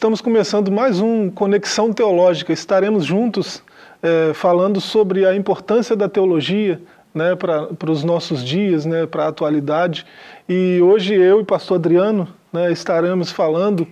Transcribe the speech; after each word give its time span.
Estamos 0.00 0.22
começando 0.22 0.72
mais 0.72 0.98
um 0.98 1.28
Conexão 1.28 1.92
Teológica. 1.92 2.54
Estaremos 2.54 3.04
juntos 3.04 3.62
é, 4.02 4.32
falando 4.32 4.80
sobre 4.80 5.26
a 5.26 5.36
importância 5.36 5.94
da 5.94 6.08
teologia 6.08 6.80
né, 7.14 7.36
para 7.36 7.90
os 7.90 8.02
nossos 8.02 8.42
dias, 8.42 8.86
né, 8.86 9.04
para 9.04 9.26
a 9.26 9.28
atualidade. 9.28 10.06
E 10.48 10.80
hoje 10.80 11.12
eu 11.14 11.42
e 11.42 11.44
pastor 11.44 11.76
Adriano 11.76 12.26
né, 12.50 12.72
estaremos 12.72 13.30
falando 13.30 13.86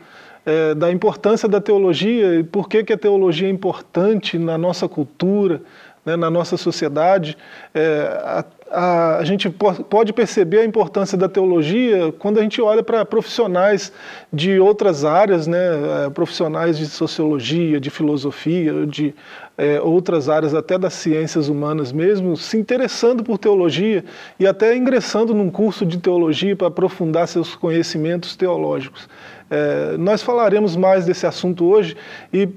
é, 0.46 0.74
da 0.74 0.90
importância 0.90 1.46
da 1.46 1.60
teologia 1.60 2.36
e 2.36 2.42
por 2.42 2.70
que, 2.70 2.82
que 2.84 2.94
a 2.94 2.98
teologia 2.98 3.46
é 3.46 3.50
importante 3.50 4.38
na 4.38 4.56
nossa 4.56 4.88
cultura, 4.88 5.60
né, 6.08 6.16
na 6.16 6.30
nossa 6.30 6.56
sociedade. 6.56 7.36
É, 7.74 8.20
a, 8.24 8.44
a, 8.70 9.16
a, 9.18 9.24
gente 9.24 9.50
pode 9.50 10.12
perceber 10.12 10.60
a 10.60 10.64
importância 10.64 11.18
da 11.18 11.28
teologia 11.28 12.12
quando 12.18 12.38
a 12.38 12.42
gente 12.42 12.60
olha 12.62 12.82
para 12.82 13.04
profissionais 13.04 13.92
de 14.32 14.58
outras 14.58 15.04
áreas, 15.04 15.46
né, 15.46 16.06
é, 16.06 16.10
profissionais 16.10 16.78
de 16.78 16.86
sociologia, 16.86 17.78
de 17.78 17.90
filosofia, 17.90 18.86
de 18.86 19.14
é, 19.58 19.80
outras 19.80 20.28
áreas, 20.30 20.54
até 20.54 20.78
das 20.78 20.94
ciências 20.94 21.48
humanas 21.48 21.92
mesmo, 21.92 22.36
se 22.36 22.56
interessando 22.56 23.22
por 23.22 23.36
teologia 23.36 24.04
e 24.40 24.46
até 24.46 24.74
ingressando 24.74 25.34
num 25.34 25.50
curso 25.50 25.84
de 25.84 25.98
teologia 25.98 26.56
para 26.56 26.68
aprofundar 26.68 27.28
seus 27.28 27.54
conhecimentos 27.54 28.34
teológicos. 28.34 29.08
É, 29.50 29.96
nós 29.98 30.22
falaremos 30.22 30.76
mais 30.76 31.04
desse 31.04 31.26
assunto 31.26 31.66
hoje 31.66 31.96
e, 32.32 32.48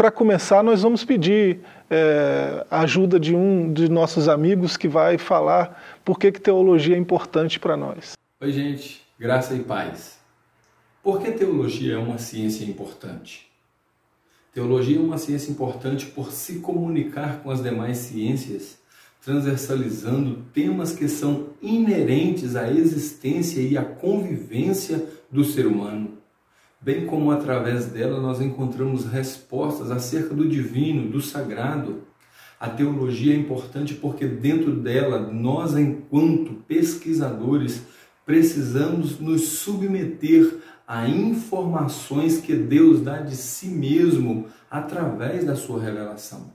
para 0.00 0.10
começar, 0.10 0.64
nós 0.64 0.80
vamos 0.80 1.04
pedir 1.04 1.60
é, 1.90 2.64
a 2.70 2.80
ajuda 2.80 3.20
de 3.20 3.36
um 3.36 3.70
de 3.70 3.86
nossos 3.86 4.30
amigos 4.30 4.74
que 4.74 4.88
vai 4.88 5.18
falar 5.18 6.00
por 6.02 6.18
que, 6.18 6.32
que 6.32 6.40
teologia 6.40 6.96
é 6.96 6.98
importante 6.98 7.60
para 7.60 7.76
nós. 7.76 8.12
Oi, 8.40 8.50
gente, 8.50 9.02
graça 9.18 9.54
e 9.54 9.58
paz. 9.58 10.18
Por 11.02 11.20
que 11.20 11.30
teologia 11.32 11.96
é 11.96 11.98
uma 11.98 12.16
ciência 12.16 12.64
importante? 12.64 13.46
Teologia 14.54 14.96
é 14.96 15.00
uma 15.02 15.18
ciência 15.18 15.50
importante 15.50 16.06
por 16.06 16.32
se 16.32 16.60
comunicar 16.60 17.42
com 17.42 17.50
as 17.50 17.62
demais 17.62 17.98
ciências, 17.98 18.78
transversalizando 19.22 20.46
temas 20.54 20.94
que 20.94 21.08
são 21.08 21.48
inerentes 21.60 22.56
à 22.56 22.70
existência 22.70 23.60
e 23.60 23.76
à 23.76 23.84
convivência 23.84 25.04
do 25.30 25.44
ser 25.44 25.66
humano, 25.66 26.09
bem 26.80 27.06
como 27.06 27.30
através 27.30 27.86
dela 27.86 28.20
nós 28.20 28.40
encontramos 28.40 29.04
respostas 29.04 29.90
acerca 29.90 30.34
do 30.34 30.48
divino, 30.48 31.10
do 31.10 31.20
sagrado. 31.20 32.04
A 32.58 32.68
teologia 32.68 33.34
é 33.34 33.36
importante 33.36 33.94
porque 33.94 34.26
dentro 34.26 34.72
dela 34.72 35.18
nós, 35.18 35.76
enquanto 35.76 36.54
pesquisadores, 36.66 37.82
precisamos 38.24 39.18
nos 39.18 39.42
submeter 39.42 40.58
a 40.86 41.08
informações 41.08 42.40
que 42.40 42.54
Deus 42.54 43.00
dá 43.00 43.18
de 43.20 43.36
si 43.36 43.68
mesmo 43.68 44.46
através 44.70 45.44
da 45.44 45.54
sua 45.54 45.80
revelação. 45.80 46.52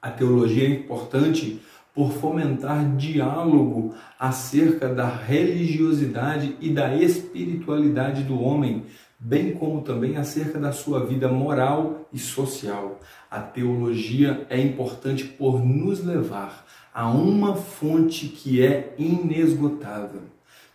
A 0.00 0.10
teologia 0.10 0.68
é 0.68 0.70
importante 0.70 1.60
por 1.96 2.12
fomentar 2.12 2.94
diálogo 2.94 3.94
acerca 4.18 4.86
da 4.86 5.08
religiosidade 5.08 6.54
e 6.60 6.70
da 6.70 6.94
espiritualidade 6.94 8.22
do 8.22 8.38
homem, 8.38 8.84
bem 9.18 9.54
como 9.54 9.82
também 9.82 10.16
acerca 10.16 10.58
da 10.58 10.72
sua 10.72 11.04
vida 11.04 11.28
moral 11.28 12.08
e 12.12 12.18
social. 12.18 13.00
A 13.30 13.40
teologia 13.40 14.46
é 14.48 14.60
importante 14.60 15.24
por 15.24 15.64
nos 15.64 16.04
levar 16.04 16.66
a 16.92 17.10
uma 17.10 17.54
fonte 17.56 18.26
que 18.28 18.64
é 18.64 18.94
inesgotável. 18.98 20.22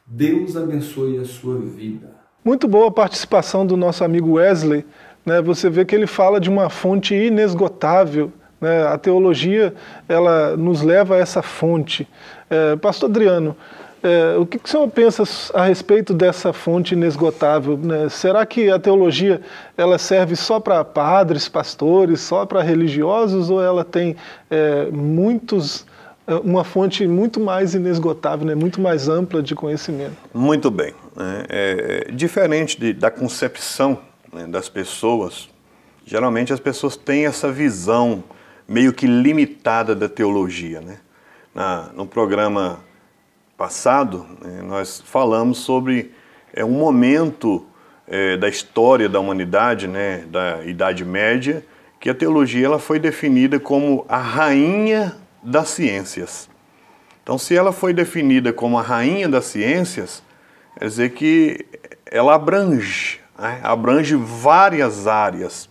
Deus 0.06 0.58
abençoe 0.58 1.18
a 1.18 1.26
sua 1.26 1.58
vida. 1.58 2.22
Muito 2.44 2.68
boa 2.68 2.88
a 2.88 2.92
participação 2.92 3.66
do 3.66 3.78
nosso 3.78 4.04
amigo 4.04 4.34
Wesley. 4.34 4.86
Né? 5.26 5.42
Você 5.42 5.70
vê 5.70 5.86
que 5.86 5.96
ele 5.96 6.08
fala 6.08 6.40
de 6.40 6.50
uma 6.50 6.70
fonte 6.70 7.16
inesgotável. 7.16 8.32
Né? 8.60 8.86
A 8.88 8.98
teologia 8.98 9.74
ela 10.10 10.58
nos 10.58 10.82
leva 10.82 11.16
a 11.16 11.18
essa 11.18 11.42
fonte. 11.42 12.08
É, 12.50 12.76
Pastor 12.76 13.10
Adriano, 13.10 13.56
é, 14.04 14.36
o 14.38 14.46
que, 14.46 14.58
que 14.58 14.68
o 14.68 14.72
senhor 14.72 14.88
pensa 14.90 15.24
a 15.54 15.66
respeito 15.66 16.14
dessa 16.14 16.52
fonte 16.52 16.96
inesgotável? 16.96 17.78
Né? 17.78 18.10
Será 18.10 18.46
que 18.46 18.70
a 18.70 18.80
teologia 18.80 19.42
ela 19.78 19.98
serve 19.98 20.36
só 20.36 20.60
para 20.60 20.84
padres, 20.84 21.48
pastores, 21.48 22.22
só 22.22 22.46
para 22.46 22.64
religiosos, 22.64 23.50
ou 23.50 23.62
ela 23.62 23.86
tem 23.86 24.16
é, 24.50 24.86
muitos 24.92 25.86
é 26.28 26.36
uma 26.36 26.64
fonte 26.64 27.06
muito 27.08 27.40
mais 27.40 27.74
inesgotável, 27.74 28.46
né? 28.46 28.56
muito 28.56 28.80
mais 28.80 29.10
ampla 29.10 29.42
de 29.42 29.56
conhecimento. 29.56 30.16
Muito 30.34 30.70
bem. 30.70 30.94
Né? 31.16 31.46
É, 31.50 32.06
é, 32.08 32.12
diferente 32.12 32.80
de, 32.80 32.94
da 32.94 33.12
concepção 33.12 34.00
né, 34.32 34.46
das 34.48 34.70
pessoas, 34.70 35.50
geralmente 36.06 36.54
as 36.54 36.60
pessoas 36.60 36.96
têm 36.96 37.26
essa 37.26 37.52
visão 37.52 38.24
meio 38.68 38.94
que 38.94 39.08
limitada 39.08 39.96
da 39.96 40.08
teologia. 40.08 40.80
Né? 40.80 40.98
Na, 41.54 41.90
no 41.94 42.06
programa 42.06 42.80
passado, 43.62 44.26
né, 44.44 44.60
nós 44.64 45.04
falamos 45.06 45.60
sobre 45.60 46.12
é, 46.52 46.66
um 46.66 46.72
momento 46.72 47.64
é, 48.08 48.36
da 48.36 48.50
história 48.50 49.08
da 49.08 49.20
humanidade, 49.20 49.88
né, 49.88 50.26
da 50.32 50.66
Idade 50.66 51.06
Média, 51.06 51.64
que 52.00 52.10
a 52.10 52.16
teologia 52.16 52.66
ela 52.66 52.80
foi 52.80 52.98
definida 52.98 53.60
como 53.60 54.04
a 54.10 54.18
rainha 54.18 55.16
das 55.44 55.70
ciências. 55.70 56.50
Então, 57.22 57.38
se 57.38 57.56
ela 57.56 57.72
foi 57.72 57.94
definida 57.94 58.52
como 58.52 58.80
a 58.80 58.82
rainha 58.82 59.30
das 59.30 59.46
ciências, 59.46 60.24
quer 60.80 60.86
dizer 60.86 61.12
que 61.12 61.64
ela 62.08 62.34
abrange, 62.34 63.20
né? 63.38 63.60
abrange 63.62 64.16
várias 64.16 65.06
áreas. 65.06 65.70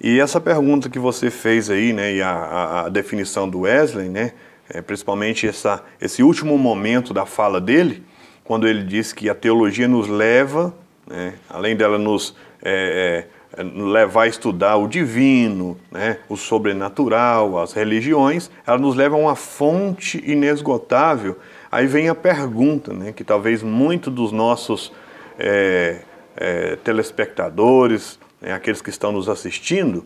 E 0.00 0.18
essa 0.18 0.40
pergunta 0.40 0.88
que 0.88 0.98
você 0.98 1.28
fez 1.28 1.68
aí, 1.68 1.92
né, 1.92 2.14
e 2.14 2.22
a, 2.22 2.84
a 2.86 2.88
definição 2.88 3.46
do 3.46 3.60
Wesley, 3.60 4.08
né, 4.08 4.32
é, 4.70 4.82
principalmente 4.82 5.46
essa, 5.46 5.82
esse 6.00 6.22
último 6.22 6.58
momento 6.58 7.14
da 7.14 7.24
fala 7.24 7.60
dele, 7.60 8.02
quando 8.44 8.66
ele 8.66 8.82
diz 8.82 9.12
que 9.12 9.28
a 9.28 9.34
teologia 9.34 9.88
nos 9.88 10.08
leva, 10.08 10.74
né, 11.06 11.34
além 11.48 11.76
dela 11.76 11.98
nos 11.98 12.34
é, 12.62 13.24
é, 13.56 13.62
levar 13.62 14.22
a 14.22 14.26
estudar 14.26 14.76
o 14.76 14.86
divino, 14.86 15.76
né, 15.90 16.18
o 16.28 16.36
sobrenatural, 16.36 17.58
as 17.58 17.72
religiões, 17.72 18.50
ela 18.66 18.78
nos 18.78 18.94
leva 18.94 19.16
a 19.16 19.18
uma 19.18 19.34
fonte 19.34 20.22
inesgotável. 20.26 21.38
Aí 21.70 21.86
vem 21.86 22.08
a 22.08 22.14
pergunta, 22.14 22.92
né, 22.92 23.12
que 23.12 23.24
talvez 23.24 23.62
muitos 23.62 24.12
dos 24.12 24.32
nossos 24.32 24.92
é, 25.38 26.00
é, 26.36 26.76
telespectadores, 26.76 28.18
né, 28.40 28.52
aqueles 28.52 28.80
que 28.80 28.90
estão 28.90 29.12
nos 29.12 29.28
assistindo, 29.28 30.04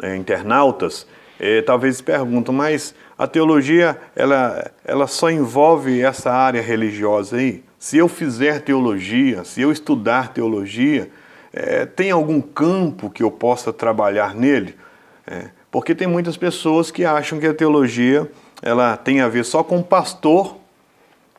né, 0.00 0.16
internautas, 0.16 1.06
é, 1.38 1.60
talvez 1.62 2.00
perguntam, 2.00 2.54
mas 2.54 2.94
a 3.18 3.26
teologia 3.26 3.98
ela, 4.14 4.70
ela 4.84 5.06
só 5.06 5.30
envolve 5.30 6.02
essa 6.02 6.30
área 6.30 6.60
religiosa 6.60 7.36
aí? 7.36 7.64
Se 7.78 7.96
eu 7.96 8.08
fizer 8.08 8.60
teologia, 8.60 9.44
se 9.44 9.62
eu 9.62 9.72
estudar 9.72 10.32
teologia, 10.32 11.10
é, 11.52 11.86
tem 11.86 12.10
algum 12.10 12.40
campo 12.40 13.08
que 13.08 13.22
eu 13.22 13.30
possa 13.30 13.72
trabalhar 13.72 14.34
nele? 14.34 14.74
É, 15.26 15.50
porque 15.70 15.94
tem 15.94 16.06
muitas 16.06 16.36
pessoas 16.36 16.90
que 16.90 17.04
acham 17.04 17.38
que 17.38 17.46
a 17.46 17.54
teologia 17.54 18.30
ela 18.62 18.96
tem 18.96 19.20
a 19.20 19.28
ver 19.28 19.44
só 19.44 19.62
com 19.62 19.82
pastor 19.82 20.56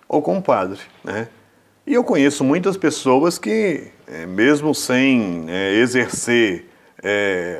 ou 0.07 0.21
com 0.21 0.41
padre, 0.41 0.79
né? 1.03 1.27
E 1.85 1.93
eu 1.93 2.03
conheço 2.03 2.43
muitas 2.43 2.75
pessoas 2.75 3.37
que, 3.37 3.87
é, 4.07 4.25
mesmo 4.25 4.75
sem 4.75 5.45
é, 5.47 5.73
exercer 5.75 6.65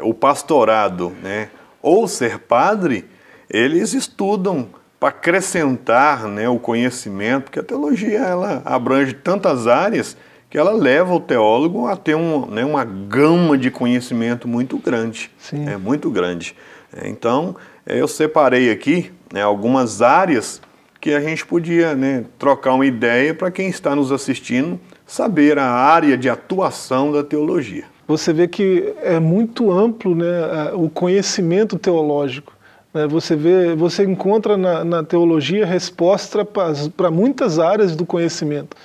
o 0.01 0.13
pastorado, 0.15 1.15
né, 1.21 1.50
ou 1.81 2.07
ser 2.07 2.39
padre, 2.39 3.06
eles 3.49 3.94
estudam 3.94 4.67
para 4.99 5.09
acrescentar 5.09 6.27
né, 6.27 6.49
o 6.49 6.57
conhecimento, 6.57 7.45
porque 7.45 7.59
a 7.59 7.63
teologia 7.63 8.19
ela 8.19 8.61
abrange 8.65 9.13
tantas 9.13 9.67
áreas 9.67 10.17
que 10.49 10.57
ela 10.57 10.71
leva 10.71 11.13
o 11.13 11.19
teólogo 11.19 11.88
a 11.88 11.95
ter 11.95 12.15
um, 12.15 12.45
né, 12.47 12.63
uma 12.63 12.83
gama 12.83 13.57
de 13.57 13.69
conhecimento 13.69 14.47
muito 14.47 14.77
grande. 14.77 15.29
Sim. 15.38 15.67
É 15.67 15.77
muito 15.77 16.09
grande. 16.09 16.55
É, 16.95 17.07
então, 17.09 17.55
eu 17.85 18.07
separei 18.07 18.71
aqui 18.71 19.11
né, 19.31 19.41
algumas 19.41 20.01
áreas 20.01 20.61
que 21.00 21.13
a 21.13 21.19
gente 21.19 21.45
podia 21.45 21.95
né, 21.95 22.25
trocar 22.39 22.73
uma 22.73 22.85
ideia 22.85 23.33
para 23.33 23.51
quem 23.51 23.67
está 23.67 23.95
nos 23.95 24.11
assistindo 24.11 24.79
saber 25.05 25.59
a 25.59 25.69
área 25.69 26.17
de 26.17 26.29
atuação 26.29 27.11
da 27.11 27.23
teologia. 27.23 27.85
Você 28.07 28.31
vê 28.31 28.47
que 28.47 28.93
é 29.01 29.19
muito 29.19 29.71
amplo 29.71 30.15
né, 30.15 30.71
o 30.73 30.89
conhecimento 30.89 31.77
teológico. 31.77 32.56
Né? 32.94 33.07
Você 33.07 33.36
vê, 33.36 33.75
você 33.75 34.04
encontra 34.04 34.57
na, 34.57 34.84
na 34.84 35.04
teologia 35.04 35.66
resposta 35.66 36.45
para 36.45 37.12
muitas 37.12 37.60
áreas 37.60 37.95
do 37.95 38.06
conhecimento. 38.06 38.75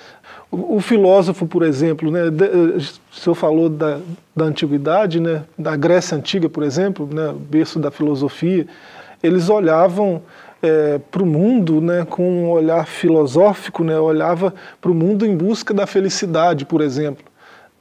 O, 0.51 0.79
filósofo, 0.79 1.47
por 1.47 1.63
exemplo, 1.63 2.11
né, 2.11 2.25
o 2.27 3.15
senhor 3.15 3.33
falou 3.33 3.67
da, 3.67 3.99
da 4.35 4.45
antiguidade, 4.45 5.19
né, 5.19 5.45
da 5.57 5.75
Grécia 5.75 6.15
Antiga, 6.15 6.47
por 6.47 6.61
exemplo, 6.61 7.09
né, 7.11 7.33
berço 7.49 7.79
da 7.79 7.89
filosofia, 7.89 8.67
eles 9.23 9.49
olhavam 9.49 10.21
é, 10.61 10.99
para 11.09 11.23
o 11.23 11.25
mundo 11.25 11.81
né, 11.81 12.05
com 12.07 12.43
um 12.43 12.49
olhar 12.51 12.85
filosófico, 12.85 13.83
né, 13.83 13.99
olhava 13.99 14.53
para 14.79 14.91
o 14.91 14.93
mundo 14.93 15.25
em 15.25 15.35
busca 15.35 15.73
da 15.73 15.87
felicidade, 15.87 16.65
por 16.65 16.81
exemplo. 16.81 17.25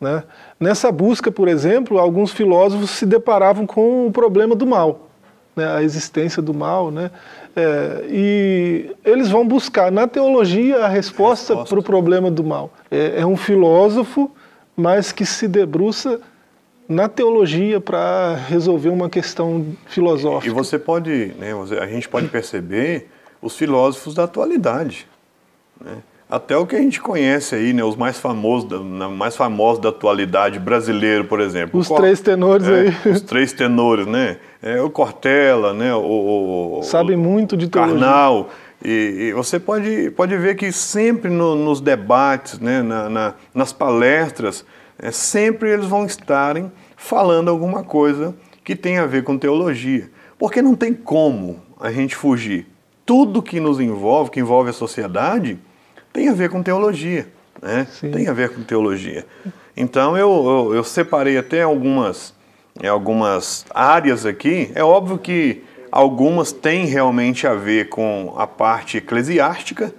Né? 0.00 0.24
Nessa 0.58 0.90
busca, 0.90 1.30
por 1.30 1.48
exemplo, 1.48 1.98
alguns 1.98 2.32
filósofos 2.32 2.90
se 2.90 3.04
deparavam 3.04 3.66
com 3.66 4.06
o 4.06 4.10
problema 4.10 4.56
do 4.56 4.66
mal, 4.66 5.10
né? 5.56 5.76
a 5.76 5.82
existência 5.82 6.42
do 6.42 6.54
mal. 6.54 6.90
Né? 6.90 7.10
É, 7.54 8.04
e 8.08 8.96
eles 9.04 9.28
vão 9.28 9.46
buscar 9.46 9.90
na 9.90 10.06
teologia 10.06 10.84
a 10.84 10.88
resposta 10.88 11.56
para 11.64 11.78
o 11.78 11.82
problema 11.82 12.30
do 12.30 12.44
mal. 12.44 12.72
É, 12.90 13.20
é 13.20 13.26
um 13.26 13.36
filósofo, 13.36 14.30
mas 14.76 15.12
que 15.12 15.24
se 15.26 15.46
debruça 15.46 16.20
na 16.88 17.08
teologia 17.08 17.80
para 17.80 18.34
resolver 18.34 18.88
uma 18.88 19.08
questão 19.08 19.66
filosófica. 19.86 20.46
E 20.46 20.54
você 20.54 20.78
pode, 20.78 21.34
né, 21.38 21.52
a 21.80 21.86
gente 21.86 22.08
pode 22.08 22.28
perceber 22.28 23.08
os 23.40 23.56
filósofos 23.56 24.14
da 24.14 24.24
atualidade. 24.24 25.06
Né? 25.80 25.98
Até 26.32 26.56
o 26.56 26.66
que 26.66 26.74
a 26.74 26.78
gente 26.78 26.98
conhece 26.98 27.54
aí, 27.54 27.74
né, 27.74 27.84
os 27.84 27.94
mais 27.94 28.18
famosos, 28.18 28.66
da, 28.66 28.78
mais 29.06 29.36
famosos 29.36 29.82
da 29.82 29.90
atualidade 29.90 30.58
brasileiro, 30.58 31.26
por 31.26 31.40
exemplo. 31.40 31.78
Os 31.78 31.90
três 31.90 32.22
tenores 32.22 32.66
é, 32.66 32.80
aí. 33.04 33.12
Os 33.12 33.20
três 33.20 33.52
tenores, 33.52 34.06
né? 34.06 34.38
É, 34.62 34.80
o 34.80 34.88
Cortella, 34.88 35.74
né? 35.74 35.94
O, 35.94 36.78
o 36.78 36.82
Sabe 36.84 37.16
muito 37.16 37.54
de 37.54 37.68
teologia. 37.68 37.98
Karnal. 37.98 38.48
E, 38.82 39.28
e, 39.28 39.32
você 39.34 39.60
pode, 39.60 40.10
pode 40.12 40.34
ver 40.38 40.54
que 40.54 40.72
sempre 40.72 41.30
no, 41.30 41.54
nos 41.54 41.82
debates, 41.82 42.58
né, 42.58 42.80
na, 42.80 43.10
na, 43.10 43.34
nas 43.54 43.70
palestras, 43.70 44.64
é, 44.98 45.10
sempre 45.10 45.68
eles 45.68 45.84
vão 45.84 46.06
estarem 46.06 46.72
falando 46.96 47.50
alguma 47.50 47.84
coisa 47.84 48.34
que 48.64 48.74
tem 48.74 48.96
a 48.96 49.04
ver 49.04 49.22
com 49.22 49.36
teologia. 49.36 50.10
Porque 50.38 50.62
não 50.62 50.74
tem 50.74 50.94
como 50.94 51.60
a 51.78 51.92
gente 51.92 52.16
fugir. 52.16 52.66
Tudo 53.04 53.42
que 53.42 53.60
nos 53.60 53.78
envolve, 53.78 54.30
que 54.30 54.40
envolve 54.40 54.70
a 54.70 54.72
sociedade, 54.72 55.58
tem 56.12 56.28
a 56.28 56.34
ver 56.34 56.50
com 56.50 56.62
teologia. 56.62 57.26
Né? 57.60 57.86
Tem 58.00 58.28
a 58.28 58.32
ver 58.32 58.50
com 58.50 58.62
teologia. 58.62 59.24
Então 59.76 60.16
eu, 60.16 60.30
eu, 60.70 60.74
eu 60.76 60.84
separei 60.84 61.38
até 61.38 61.62
algumas, 61.62 62.34
é, 62.80 62.88
algumas 62.88 63.64
áreas 63.74 64.26
aqui. 64.26 64.70
É 64.74 64.84
óbvio 64.84 65.18
que 65.18 65.62
algumas 65.90 66.52
têm 66.52 66.86
realmente 66.86 67.46
a 67.46 67.54
ver 67.54 67.88
com 67.88 68.34
a 68.36 68.46
parte 68.46 68.96
eclesiástica, 68.96 69.94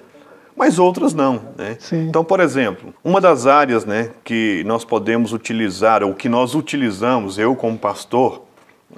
mas 0.55 0.77
outras 0.77 1.13
não. 1.13 1.41
Né? 1.57 1.77
Então, 1.91 2.23
por 2.23 2.39
exemplo, 2.39 2.93
uma 3.03 3.19
das 3.19 3.47
áreas 3.47 3.85
né, 3.85 4.11
que 4.23 4.63
nós 4.65 4.85
podemos 4.85 5.33
utilizar, 5.33 6.03
ou 6.03 6.13
que 6.13 6.29
nós 6.29 6.53
utilizamos, 6.55 7.37
eu 7.37 7.55
como 7.55 7.77
pastor, 7.77 8.43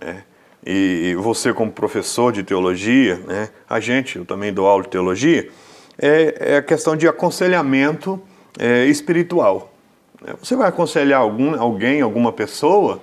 né, 0.02 0.24
e 0.66 1.16
você 1.20 1.54
como 1.54 1.72
professor 1.72 2.32
de 2.32 2.42
teologia, 2.44 3.18
né, 3.28 3.50
a 3.70 3.80
gente, 3.80 4.18
eu 4.18 4.26
também 4.26 4.52
dou 4.52 4.66
aula 4.66 4.84
de 4.84 4.90
teologia, 4.90 5.48
é, 5.98 6.54
é 6.54 6.58
a 6.58 6.62
questão 6.62 6.96
de 6.96 7.08
aconselhamento 7.08 8.22
é, 8.60 8.86
espiritual. 8.86 9.74
Né? 10.22 10.34
Você 10.42 10.56
vai 10.56 10.70
aconselhar 10.70 11.22
algum, 11.22 11.60
alguém, 11.60 12.02
alguma 12.02 12.32
pessoa, 12.32 13.02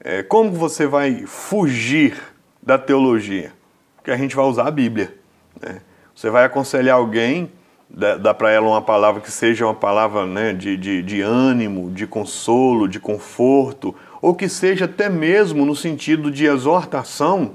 é, 0.00 0.22
como 0.22 0.52
você 0.52 0.86
vai 0.86 1.24
fugir 1.26 2.16
da 2.62 2.78
teologia? 2.78 3.52
Porque 3.96 4.10
a 4.10 4.16
gente 4.16 4.34
vai 4.36 4.44
usar 4.44 4.66
a 4.66 4.70
Bíblia. 4.70 5.14
Né? 5.60 5.80
Você 6.14 6.30
vai 6.30 6.44
aconselhar 6.44 6.96
alguém 6.96 7.50
dá, 7.94 8.16
dá 8.16 8.34
para 8.34 8.50
ela 8.50 8.66
uma 8.66 8.82
palavra 8.82 9.20
que 9.20 9.30
seja 9.30 9.64
uma 9.64 9.74
palavra 9.74 10.26
né, 10.26 10.52
de, 10.52 10.76
de, 10.76 11.02
de 11.02 11.20
ânimo, 11.20 11.90
de 11.90 12.06
consolo, 12.06 12.88
de 12.88 12.98
conforto, 12.98 13.94
ou 14.20 14.34
que 14.34 14.48
seja 14.48 14.86
até 14.86 15.08
mesmo 15.08 15.64
no 15.64 15.76
sentido 15.76 16.30
de 16.30 16.46
exortação, 16.46 17.52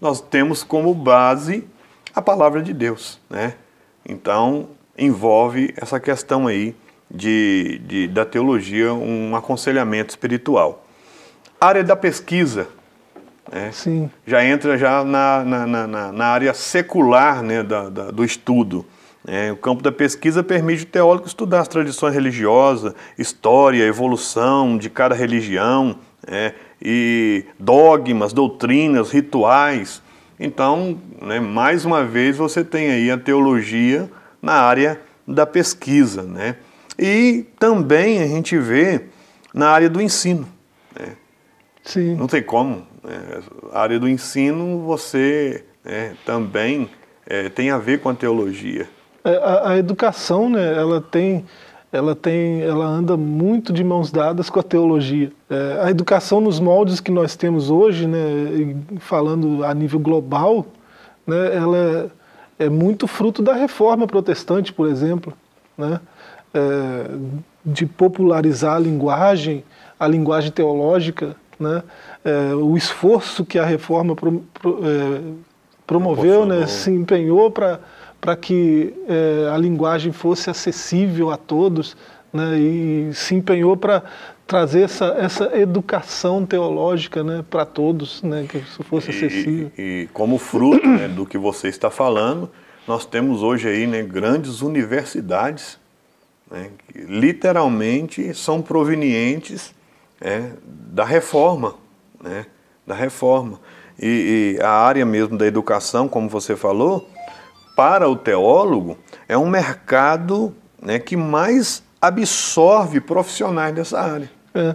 nós 0.00 0.20
temos 0.20 0.62
como 0.62 0.92
base 0.94 1.64
a 2.14 2.22
palavra 2.22 2.62
de 2.62 2.72
Deus. 2.72 3.20
Né? 3.30 3.54
Então, 4.08 4.70
envolve 4.96 5.72
essa 5.76 6.00
questão 6.00 6.46
aí 6.46 6.74
de, 7.10 7.80
de, 7.86 8.08
da 8.08 8.24
teologia, 8.24 8.92
um 8.92 9.36
aconselhamento 9.36 10.10
espiritual. 10.10 10.84
Área 11.60 11.84
da 11.84 11.94
pesquisa, 11.94 12.68
né? 13.50 13.70
Sim. 13.72 14.10
já 14.26 14.44
entra 14.44 14.76
já 14.76 15.04
na, 15.04 15.44
na, 15.44 15.66
na, 15.66 16.12
na 16.12 16.26
área 16.26 16.52
secular 16.54 17.42
né, 17.42 17.62
da, 17.62 17.88
da, 17.88 18.10
do 18.10 18.24
estudo. 18.24 18.84
É, 19.26 19.52
o 19.52 19.56
campo 19.56 19.82
da 19.82 19.92
pesquisa 19.92 20.42
permite 20.42 20.84
o 20.84 20.86
teólogo 20.86 21.26
estudar 21.26 21.60
as 21.60 21.68
tradições 21.68 22.14
religiosas, 22.14 22.94
história, 23.18 23.84
evolução 23.84 24.78
de 24.78 24.88
cada 24.88 25.14
religião, 25.14 25.98
é, 26.26 26.54
e 26.80 27.44
dogmas, 27.58 28.32
doutrinas, 28.32 29.10
rituais. 29.10 30.02
Então, 30.38 30.98
né, 31.20 31.40
mais 31.40 31.84
uma 31.84 32.04
vez, 32.04 32.36
você 32.36 32.64
tem 32.64 32.90
aí 32.90 33.10
a 33.10 33.18
teologia 33.18 34.08
na 34.40 34.54
área 34.54 35.00
da 35.26 35.44
pesquisa. 35.44 36.22
Né? 36.22 36.56
E 36.98 37.44
também 37.58 38.22
a 38.22 38.26
gente 38.26 38.56
vê 38.56 39.02
na 39.52 39.68
área 39.70 39.90
do 39.90 40.00
ensino. 40.00 40.48
Né? 40.98 41.16
Sim. 41.82 42.14
Não 42.14 42.26
tem 42.26 42.42
como. 42.42 42.86
Né? 43.02 43.42
A 43.72 43.80
área 43.80 43.98
do 43.98 44.08
ensino 44.08 44.80
você 44.84 45.64
né, 45.84 46.14
também 46.24 46.88
é, 47.26 47.48
tem 47.48 47.70
a 47.70 47.78
ver 47.78 48.00
com 48.00 48.08
a 48.08 48.14
teologia. 48.14 48.88
É, 49.24 49.36
a, 49.36 49.70
a, 49.70 49.78
educação, 49.78 50.48
né, 50.48 50.74
ela 50.74 51.00
tem, 51.00 51.44
ela 51.90 52.14
tem, 52.14 52.60
ela 52.60 52.84
anda 52.84 53.16
muito 53.16 53.72
de 53.72 53.82
mãos 53.82 54.10
dadas 54.10 54.50
com 54.50 54.60
a 54.60 54.62
teologia. 54.62 55.32
É, 55.48 55.80
a 55.82 55.90
educação 55.90 56.40
nos 56.40 56.60
moldes 56.60 57.00
que 57.00 57.10
nós 57.10 57.34
temos 57.34 57.70
hoje, 57.70 58.06
né, 58.06 58.76
falando 59.00 59.64
a 59.64 59.72
nível 59.72 59.98
global, 59.98 60.66
né, 61.26 61.56
ela 61.56 62.10
é, 62.58 62.66
é 62.66 62.68
muito 62.68 63.06
fruto 63.06 63.42
da 63.42 63.54
reforma 63.54 64.06
protestante, 64.06 64.72
por 64.72 64.86
exemplo, 64.86 65.32
né, 65.76 66.00
é, 66.52 67.06
de 67.64 67.86
popularizar 67.86 68.76
a 68.76 68.78
linguagem, 68.78 69.64
a 69.98 70.06
linguagem 70.06 70.50
teológica, 70.50 71.34
né, 71.58 71.82
é, 72.22 72.54
o 72.54 72.76
esforço 72.76 73.46
que 73.46 73.58
a 73.58 73.64
reforma 73.64 74.14
pro, 74.14 74.44
pro, 74.52 74.80
é, 74.84 75.20
promoveu, 75.86 76.44
né, 76.44 76.66
se 76.66 76.90
empenhou 76.90 77.50
para 77.50 77.80
para 78.20 78.36
que 78.36 78.94
é, 79.08 79.50
a 79.52 79.56
linguagem 79.56 80.12
fosse 80.12 80.50
acessível 80.50 81.30
a 81.30 81.36
todos, 81.36 81.96
né, 82.32 82.58
e 82.58 83.10
se 83.14 83.34
empenhou 83.34 83.76
para 83.76 84.02
trazer 84.46 84.82
essa, 84.82 85.06
essa 85.18 85.58
educação 85.58 86.44
teológica 86.44 87.22
né, 87.22 87.44
para 87.48 87.64
todos, 87.64 88.22
né, 88.22 88.46
que 88.48 88.58
isso 88.58 88.82
fosse 88.82 89.10
acessível. 89.10 89.70
E, 89.76 89.82
e 89.82 90.08
como 90.12 90.38
fruto 90.38 90.86
né, 90.86 91.08
do 91.08 91.26
que 91.26 91.38
você 91.38 91.68
está 91.68 91.90
falando, 91.90 92.50
nós 92.86 93.04
temos 93.04 93.42
hoje 93.42 93.68
aí 93.68 93.86
né, 93.86 94.02
grandes 94.02 94.62
universidades 94.62 95.78
né, 96.50 96.70
que 96.88 97.00
literalmente 97.00 98.32
são 98.34 98.62
provenientes 98.62 99.74
é, 100.20 100.52
da 100.64 101.04
reforma, 101.04 101.74
né, 102.22 102.46
da 102.86 102.94
reforma. 102.94 103.60
E, 104.00 104.56
e 104.58 104.62
a 104.62 104.70
área 104.70 105.04
mesmo 105.04 105.36
da 105.36 105.46
educação, 105.46 106.08
como 106.08 106.28
você 106.28 106.56
falou, 106.56 107.08
para 107.78 108.10
o 108.10 108.16
teólogo, 108.16 108.98
é 109.28 109.38
um 109.38 109.48
mercado 109.48 110.52
né, 110.82 110.98
que 110.98 111.16
mais 111.16 111.80
absorve 112.02 113.00
profissionais 113.00 113.72
dessa 113.72 114.00
área. 114.00 114.28
É. 114.52 114.74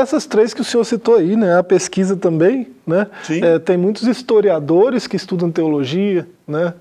Essas 0.00 0.26
três 0.26 0.54
que 0.54 0.60
o 0.60 0.64
senhor 0.64 0.84
citou 0.84 1.16
aí, 1.16 1.34
né? 1.34 1.58
A 1.58 1.64
pesquisa 1.64 2.14
também, 2.14 2.68
né? 2.86 3.08
É, 3.42 3.58
tem 3.58 3.76
muitos 3.76 4.04
historiadores 4.06 5.08
que 5.08 5.16
estudam 5.16 5.50
teologia, 5.50 6.28
né? 6.46 6.72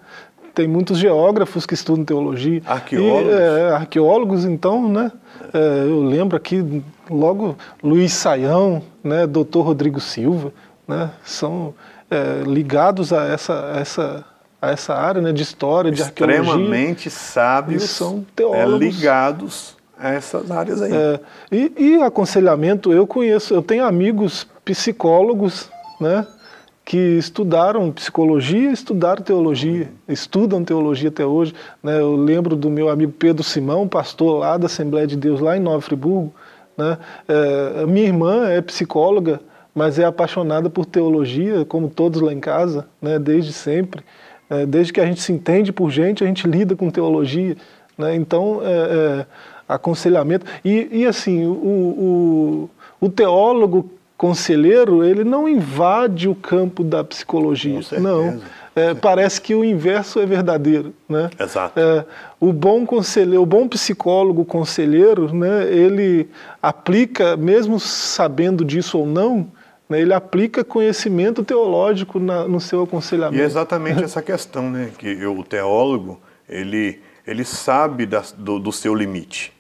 Tem 0.54 0.68
muitos 0.68 1.00
geógrafos 1.00 1.66
que 1.66 1.74
estudam 1.74 2.06
teologia. 2.06 2.62
Arqueólogos. 2.64 3.34
E, 3.34 3.36
é, 3.36 3.70
arqueólogos, 3.72 4.46
então, 4.46 4.88
né? 4.88 5.12
É, 5.52 5.86
eu 5.88 6.04
lembro 6.04 6.38
aqui 6.38 6.84
logo 7.10 7.58
Luiz 7.82 8.14
Saião, 8.14 8.84
né? 9.04 9.26
Doutor 9.26 9.64
Rodrigo 9.64 10.00
Silva, 10.00 10.54
né? 10.88 11.10
São 11.24 11.74
é, 12.12 12.44
ligados 12.46 13.12
a 13.12 13.26
essa, 13.26 13.74
essa 13.76 14.35
a 14.66 14.72
essa 14.72 14.94
área 14.94 15.22
né, 15.22 15.32
de 15.32 15.44
história, 15.44 15.92
de 15.92 16.02
arqueologia. 16.02 16.42
Extremamente 16.42 17.10
sábios, 17.10 17.84
são 17.84 18.26
teólogos. 18.36 18.74
É, 18.74 18.78
ligados 18.78 19.78
a 19.98 20.10
essas 20.10 20.52
áreas 20.52 20.82
aí. 20.82 20.92
É, 20.94 21.20
e, 21.52 21.72
e, 21.78 22.02
aconselhamento, 22.02 22.92
eu 22.92 23.06
conheço, 23.06 23.54
eu 23.54 23.62
tenho 23.62 23.86
amigos 23.86 24.48
psicólogos, 24.64 25.70
né, 26.00 26.26
que 26.84 26.98
estudaram 26.98 27.92
psicologia, 27.92 28.72
estudaram 28.72 29.24
teologia, 29.24 29.90
estudam 30.08 30.64
teologia 30.64 31.10
até 31.10 31.26
hoje. 31.26 31.54
Né, 31.82 32.00
eu 32.00 32.16
lembro 32.16 32.56
do 32.56 32.70
meu 32.70 32.90
amigo 32.90 33.12
Pedro 33.12 33.44
Simão, 33.44 33.88
pastor 33.88 34.40
lá 34.40 34.58
da 34.58 34.68
Assembleia 34.68 35.08
de 35.08 35.16
Deus, 35.16 35.40
lá 35.40 35.58
em 35.58 35.60
Nova 35.60 35.82
Friburgo. 35.82 36.34
Né, 36.78 36.98
é, 37.28 37.86
minha 37.86 38.06
irmã 38.06 38.48
é 38.50 38.62
psicóloga, 38.62 39.40
mas 39.74 39.98
é 40.00 40.06
apaixonada 40.06 40.70
por 40.70 40.86
teologia, 40.86 41.66
como 41.66 41.90
todos 41.90 42.22
lá 42.22 42.32
em 42.32 42.40
casa, 42.40 42.88
né, 43.02 43.18
desde 43.18 43.52
sempre. 43.52 44.04
É, 44.50 44.66
desde 44.66 44.94
que 44.94 45.02
a 45.02 45.06
gente 45.06 45.22
se 45.22 45.32
entende 45.32 45.72
por 45.72 45.90
gente, 45.90 46.24
a 46.24 46.28
gente 46.28 46.48
lida 46.48 46.76
com 46.76 46.90
teologia. 46.90 47.56
Né? 47.98 48.16
Então, 48.16 48.62
é, 48.64 48.70
é, 48.70 49.26
aconselhamento. 49.68 50.46
E, 50.64 50.88
e 50.92 51.06
assim, 51.06 51.46
o, 51.46 51.50
o, 51.52 52.70
o, 53.02 53.10
teólogo 53.10 53.90
conselheiro, 54.18 55.04
ele 55.04 55.24
não 55.24 55.48
invade 55.48 56.30
o 56.30 56.36
campo 56.36 56.84
da 56.84 57.04
psicologia. 57.04 57.80
não. 58.00 58.40
é, 58.76 58.94
parece 58.94 59.42
que 59.42 59.56
o 59.56 59.64
inverso 59.64 60.20
é 60.20 60.26
verdadeiro. 60.26 60.94
Né? 61.10 61.30
Exato. 61.40 61.80
É, 61.80 62.06
o 62.40 62.54
bom 62.54 62.86
conselheiro, 62.86 63.42
o 63.42 63.46
bom 63.46 63.68
psicólogo 63.68 64.46
conselheiro, 64.46 65.34
né, 65.34 65.68
ele 65.72 66.30
aplica, 66.62 67.36
mesmo 67.36 67.80
sabendo 67.80 68.64
disso 68.64 69.00
ou 69.00 69.06
não, 69.06 69.48
né, 69.90 70.02
ele 70.02 70.14
aplica 70.14 70.64
conhecimento 70.64 71.44
teológico 71.44 72.20
na, 72.20 72.48
no 72.48 72.60
seu 72.60 72.84
aconselhamento. 72.84 73.38
E 73.38 73.42
é 73.42 73.46
exatamente 73.46 74.04
essa 74.04 74.22
questão, 74.22 74.70
né, 74.70 74.92
que 74.98 75.26
o 75.26 75.44
teólogo 75.44 76.20
ele, 76.50 77.00
ele 77.26 77.44
sabe 77.44 78.06
da, 78.06 78.24
do, 78.38 78.60
do, 78.60 78.72
seu 78.72 78.94
limite. 78.94 79.54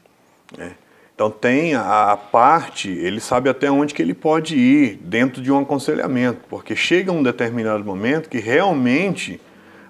Né? 0.58 0.72
Então 1.13 1.29
tem 1.29 1.75
a, 1.75 2.12
a, 2.12 2.17
parte, 2.17 2.89
ele 2.89 3.20
sabe 3.20 3.50
até 3.50 3.72
onde 3.72 3.94
que 3.94 4.01
ele 4.01 4.13
pode 4.13 4.58
ir 4.58 4.98
dentro 5.01 5.41
de 5.41 5.51
um 5.51 5.60
aconselhamento, 5.60 6.41
porque 6.50 6.75
chega 6.75 7.12
um 7.12 7.24
determinado 7.24 7.84
momento 7.84 8.29
que 8.29 8.39
realmente 8.39 9.39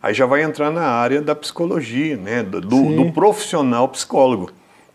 aí 0.01 0.13
já 0.13 0.25
vai 0.27 0.43
entrar 0.43 0.69
na 0.69 0.83
área 0.83 1.21
da 1.21 1.33
psicologia, 1.33 2.15
né, 2.15 2.43
do, 2.43 2.61
do 2.61 3.11
profissional 3.11 3.87
psicólogo. 3.89 4.51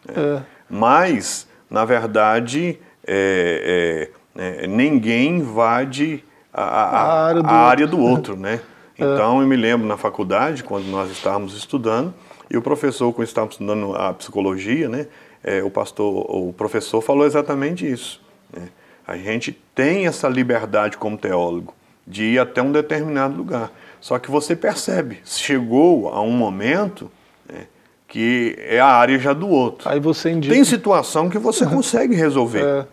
Né? 0.06 0.14
É. 0.16 0.42
Mas, 0.68 1.48
na 1.68 1.84
verdade, 1.84 2.78
é, 3.04 4.08
é, 4.08 4.19
ninguém 4.68 5.38
invade 5.38 6.24
a, 6.52 6.62
a, 6.62 6.84
a, 6.84 7.26
área, 7.26 7.42
do 7.42 7.48
a 7.48 7.52
área, 7.52 7.86
do 7.86 7.98
outro, 7.98 8.36
né? 8.36 8.60
É. 9.00 9.14
Então, 9.14 9.40
eu 9.40 9.46
me 9.46 9.56
lembro 9.56 9.88
na 9.88 9.96
faculdade, 9.96 10.62
quando 10.62 10.84
nós 10.88 11.10
estávamos 11.10 11.56
estudando, 11.56 12.12
e 12.50 12.58
o 12.58 12.60
professor, 12.60 13.10
quando 13.14 13.26
estávamos 13.26 13.54
estudando 13.54 13.96
a 13.96 14.12
psicologia, 14.12 14.90
né, 14.90 15.06
é, 15.42 15.62
o 15.62 15.70
pastor, 15.70 16.26
o 16.28 16.52
professor 16.52 17.00
falou 17.00 17.24
exatamente 17.24 17.90
isso. 17.90 18.20
Né? 18.54 18.68
A 19.06 19.16
gente 19.16 19.58
tem 19.74 20.06
essa 20.06 20.28
liberdade 20.28 20.98
como 20.98 21.16
teólogo 21.16 21.74
de 22.06 22.24
ir 22.24 22.38
até 22.38 22.60
um 22.60 22.72
determinado 22.72 23.36
lugar. 23.36 23.72
Só 24.00 24.18
que 24.18 24.30
você 24.30 24.54
percebe, 24.54 25.20
chegou 25.24 26.08
a 26.12 26.20
um 26.20 26.32
momento 26.32 27.10
né, 27.48 27.66
que 28.06 28.56
é 28.58 28.80
a 28.80 28.86
área 28.86 29.18
já 29.18 29.32
do 29.32 29.48
outro. 29.48 29.88
Aí 29.88 30.00
você 30.00 30.30
indica. 30.30 30.54
Tem 30.54 30.64
situação 30.64 31.30
que 31.30 31.38
você 31.38 31.64
consegue 31.66 32.14
resolver. 32.14 32.64
É. 32.64 32.86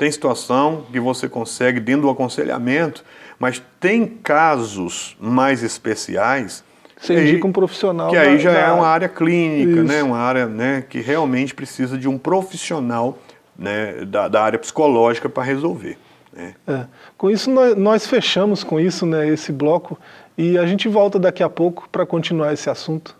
Tem 0.00 0.10
situação 0.10 0.86
que 0.90 0.98
você 0.98 1.28
consegue 1.28 1.78
dentro 1.78 2.00
do 2.00 2.08
aconselhamento, 2.08 3.04
mas 3.38 3.62
tem 3.78 4.06
casos 4.06 5.14
mais 5.20 5.62
especiais 5.62 6.64
você 6.96 7.12
aí, 7.12 7.28
indica 7.28 7.46
um 7.46 7.52
profissional. 7.52 8.08
Que 8.08 8.16
aí 8.16 8.38
já 8.38 8.50
é 8.50 8.72
uma 8.72 8.86
área 8.86 9.10
clínica, 9.10 9.82
né? 9.82 10.02
uma 10.02 10.16
área 10.16 10.46
né, 10.46 10.82
que 10.88 11.00
realmente 11.00 11.54
precisa 11.54 11.98
de 11.98 12.08
um 12.08 12.16
profissional 12.16 13.18
né, 13.58 14.06
da, 14.06 14.26
da 14.26 14.42
área 14.42 14.58
psicológica 14.58 15.28
para 15.28 15.42
resolver. 15.42 15.98
Né? 16.32 16.54
É. 16.66 16.86
Com 17.18 17.30
isso, 17.30 17.50
nós, 17.50 17.76
nós, 17.76 18.06
fechamos 18.06 18.64
com 18.64 18.80
isso 18.80 19.04
né, 19.04 19.28
esse 19.28 19.52
bloco 19.52 19.98
e 20.38 20.56
a 20.56 20.64
gente 20.64 20.88
volta 20.88 21.18
daqui 21.18 21.42
a 21.42 21.48
pouco 21.50 21.86
para 21.92 22.06
continuar 22.06 22.54
esse 22.54 22.70
assunto. 22.70 23.19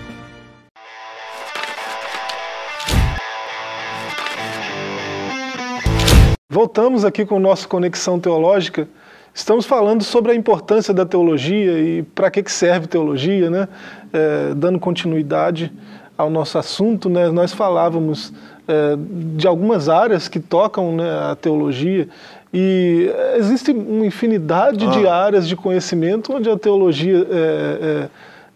Voltamos 6.51 7.05
aqui 7.05 7.25
com 7.25 7.37
o 7.37 7.39
nosso 7.39 7.65
Conexão 7.65 8.19
Teológica. 8.19 8.85
Estamos 9.33 9.65
falando 9.65 10.03
sobre 10.03 10.33
a 10.33 10.35
importância 10.35 10.93
da 10.93 11.05
teologia 11.05 11.79
e 11.79 12.03
para 12.03 12.29
que, 12.29 12.43
que 12.43 12.51
serve 12.51 12.87
teologia, 12.87 13.49
né? 13.49 13.69
É, 14.11 14.53
dando 14.53 14.77
continuidade 14.77 15.71
ao 16.17 16.29
nosso 16.29 16.57
assunto, 16.57 17.09
né? 17.09 17.31
nós 17.31 17.53
falávamos 17.53 18.33
é, 18.67 18.97
de 19.33 19.47
algumas 19.47 19.87
áreas 19.87 20.27
que 20.27 20.41
tocam 20.41 20.93
né, 20.93 21.09
a 21.31 21.37
teologia 21.37 22.09
e 22.53 23.09
existe 23.37 23.71
uma 23.71 24.05
infinidade 24.05 24.85
ah. 24.85 24.89
de 24.89 25.07
áreas 25.07 25.47
de 25.47 25.55
conhecimento 25.55 26.33
onde 26.33 26.49
a 26.49 26.57
teologia 26.57 27.25
é, 27.31 27.79
é 27.81 28.09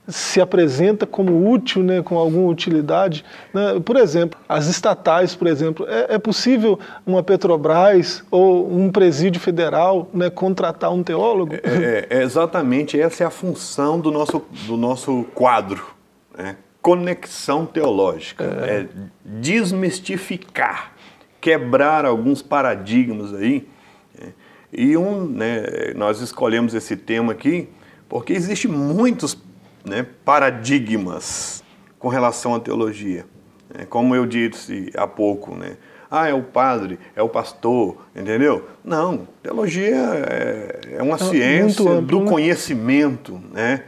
se 0.07 0.39
apresenta 0.39 1.05
como 1.05 1.49
útil, 1.49 1.81
né, 1.81 2.01
com 2.01 2.17
alguma 2.17 2.49
utilidade. 2.49 3.25
Né? 3.53 3.79
Por 3.83 3.97
exemplo, 3.97 4.39
as 4.47 4.67
estatais, 4.67 5.35
por 5.35 5.47
exemplo, 5.47 5.85
é, 5.89 6.15
é, 6.15 6.17
possível 6.19 6.79
uma 7.05 7.23
Petrobras 7.23 8.23
ou 8.29 8.71
um 8.71 8.91
presídio 8.91 9.41
federal 9.41 10.07
né, 10.13 10.29
contratar 10.29 10.91
um 10.91 11.01
teólogo? 11.01 11.55
É, 11.55 12.07
é, 12.09 12.21
exatamente, 12.21 12.99
essa 12.99 13.23
é 13.23 13.27
a 13.27 13.31
função 13.31 13.99
do 13.99 14.11
nosso, 14.11 14.43
do 14.67 14.77
nosso 14.77 15.25
quadro, 15.33 15.83
né? 16.37 16.57
conexão 16.81 17.65
teológica, 17.65 18.43
é. 18.43 18.81
é 18.81 18.87
desmistificar, 19.23 20.93
quebrar 21.41 22.05
alguns 22.05 22.43
paradigmas 22.43 23.33
aí. 23.33 23.67
Né? 24.19 24.33
E 24.71 24.95
um, 24.95 25.25
né, 25.25 25.93
nós 25.95 26.21
escolhemos 26.21 26.75
esse 26.75 26.95
tema 26.95 27.31
aqui 27.31 27.69
porque 28.07 28.33
existe 28.33 28.67
muitos 28.67 29.35
né, 29.85 30.05
paradigmas 30.23 31.63
com 31.99 32.07
relação 32.07 32.55
à 32.55 32.59
teologia. 32.59 33.25
É, 33.73 33.85
como 33.85 34.15
eu 34.15 34.25
disse 34.25 34.91
há 34.95 35.07
pouco, 35.07 35.55
né? 35.55 35.77
Ah, 36.09 36.29
é 36.29 36.33
o 36.33 36.43
padre, 36.43 36.99
é 37.15 37.21
o 37.21 37.27
pastor, 37.27 37.97
entendeu? 38.15 38.67
Não, 38.83 39.27
teologia 39.41 39.95
é, 39.95 40.79
é 40.97 41.03
uma 41.03 41.15
é 41.15 41.17
ciência 41.17 42.01
do 42.01 42.21
né? 42.21 42.29
conhecimento, 42.29 43.41
né? 43.51 43.83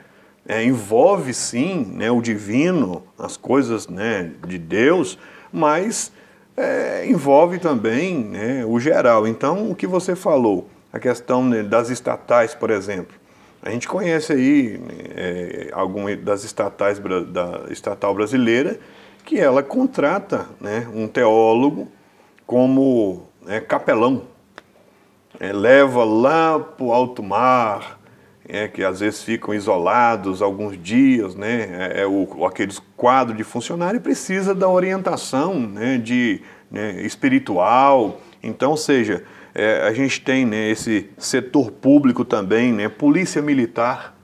É, 0.47 0.63
envolve 0.63 1.33
sim 1.33 1.91
né, 1.93 2.09
o 2.09 2.21
divino, 2.21 3.03
as 3.19 3.35
coisas 3.35 3.87
né, 3.87 4.31
de 4.47 4.57
Deus, 4.57 5.19
mas 5.51 6.11
é, 6.55 7.05
envolve 7.05 7.59
também 7.59 8.23
né, 8.23 8.65
o 8.65 8.79
geral. 8.79 9.27
Então, 9.27 9.69
o 9.69 9.75
que 9.75 9.85
você 9.85 10.15
falou, 10.15 10.69
a 10.91 10.99
questão 10.99 11.43
né, 11.43 11.63
das 11.63 11.89
estatais, 11.89 12.55
por 12.55 12.71
exemplo, 12.71 13.13
a 13.67 13.69
gente 13.69 13.85
conhece 13.85 14.31
aí 14.31 14.79
é, 15.13 15.69
algumas 15.73 16.17
das 16.23 16.45
estatais 16.45 16.99
da 16.99 17.65
estatal 17.69 18.15
brasileira 18.15 18.79
que 19.25 19.37
ela 19.37 19.61
contrata 19.61 20.47
né, 20.61 20.87
um 20.93 21.05
teólogo 21.05 21.91
como 22.45 23.27
é, 23.45 23.59
capelão, 23.59 24.23
é, 25.37 25.51
leva 25.51 26.05
lá 26.05 26.57
para 26.57 26.85
o 26.85 26.93
alto 26.93 27.21
mar, 27.21 27.99
é, 28.47 28.69
que 28.69 28.81
às 28.85 29.01
vezes 29.01 29.21
ficam 29.21 29.53
isolados 29.53 30.41
alguns 30.41 30.81
dias, 30.81 31.35
né, 31.35 31.91
é, 31.93 32.03
é 32.03 32.07
o, 32.07 32.45
aqueles 32.45 32.79
quadros 32.95 33.35
de 33.35 33.43
funcionário 33.43 33.99
precisa 33.99 34.55
da 34.55 34.69
orientação 34.69 35.59
né, 35.59 35.97
de 35.97 36.41
né, 36.71 37.01
espiritual, 37.01 38.21
então, 38.41 38.77
seja, 38.77 39.25
é, 39.57 39.87
a 39.87 39.91
gente 39.91 40.21
tem 40.21 40.45
né, 40.45 40.69
esse 40.69 41.09
setor 41.17 41.71
público 41.71 42.23
também, 42.23 42.71
né, 42.71 42.87
polícia 42.87 43.41
militar, 43.41 44.15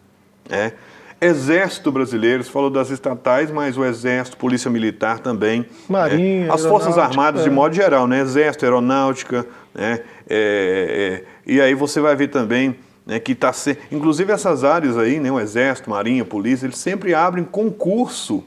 né, 0.47 0.73
exército 1.19 1.91
brasileiro, 1.91 2.43
você 2.43 2.51
falou 2.51 2.69
das 2.69 2.91
estatais, 2.91 3.49
mas 3.49 3.75
o 3.75 3.83
exército, 3.83 4.37
polícia 4.37 4.69
militar 4.69 5.17
também. 5.19 5.61
Né, 5.61 5.67
Marinha, 5.89 6.47
né, 6.47 6.53
As 6.53 6.63
forças 6.63 6.99
armadas 6.99 7.41
é. 7.41 7.43
de 7.45 7.49
modo 7.49 7.73
geral, 7.73 8.05
né, 8.05 8.19
exército, 8.19 8.63
aeronáutica, 8.63 9.47
né, 9.73 10.01
é, 10.29 11.23
é, 11.23 11.23
e 11.47 11.59
aí 11.59 11.73
você 11.73 11.99
vai 11.99 12.15
ver 12.15 12.27
também 12.27 12.75
né, 13.03 13.19
que 13.19 13.31
está 13.31 13.51
se... 13.51 13.75
inclusive 13.91 14.31
essas 14.31 14.63
áreas 14.63 14.99
aí, 14.99 15.19
né, 15.19 15.31
o 15.31 15.39
exército, 15.39 15.89
marinha, 15.89 16.23
polícia, 16.23 16.67
eles 16.67 16.77
sempre 16.77 17.15
abrem 17.15 17.43
concurso 17.43 18.43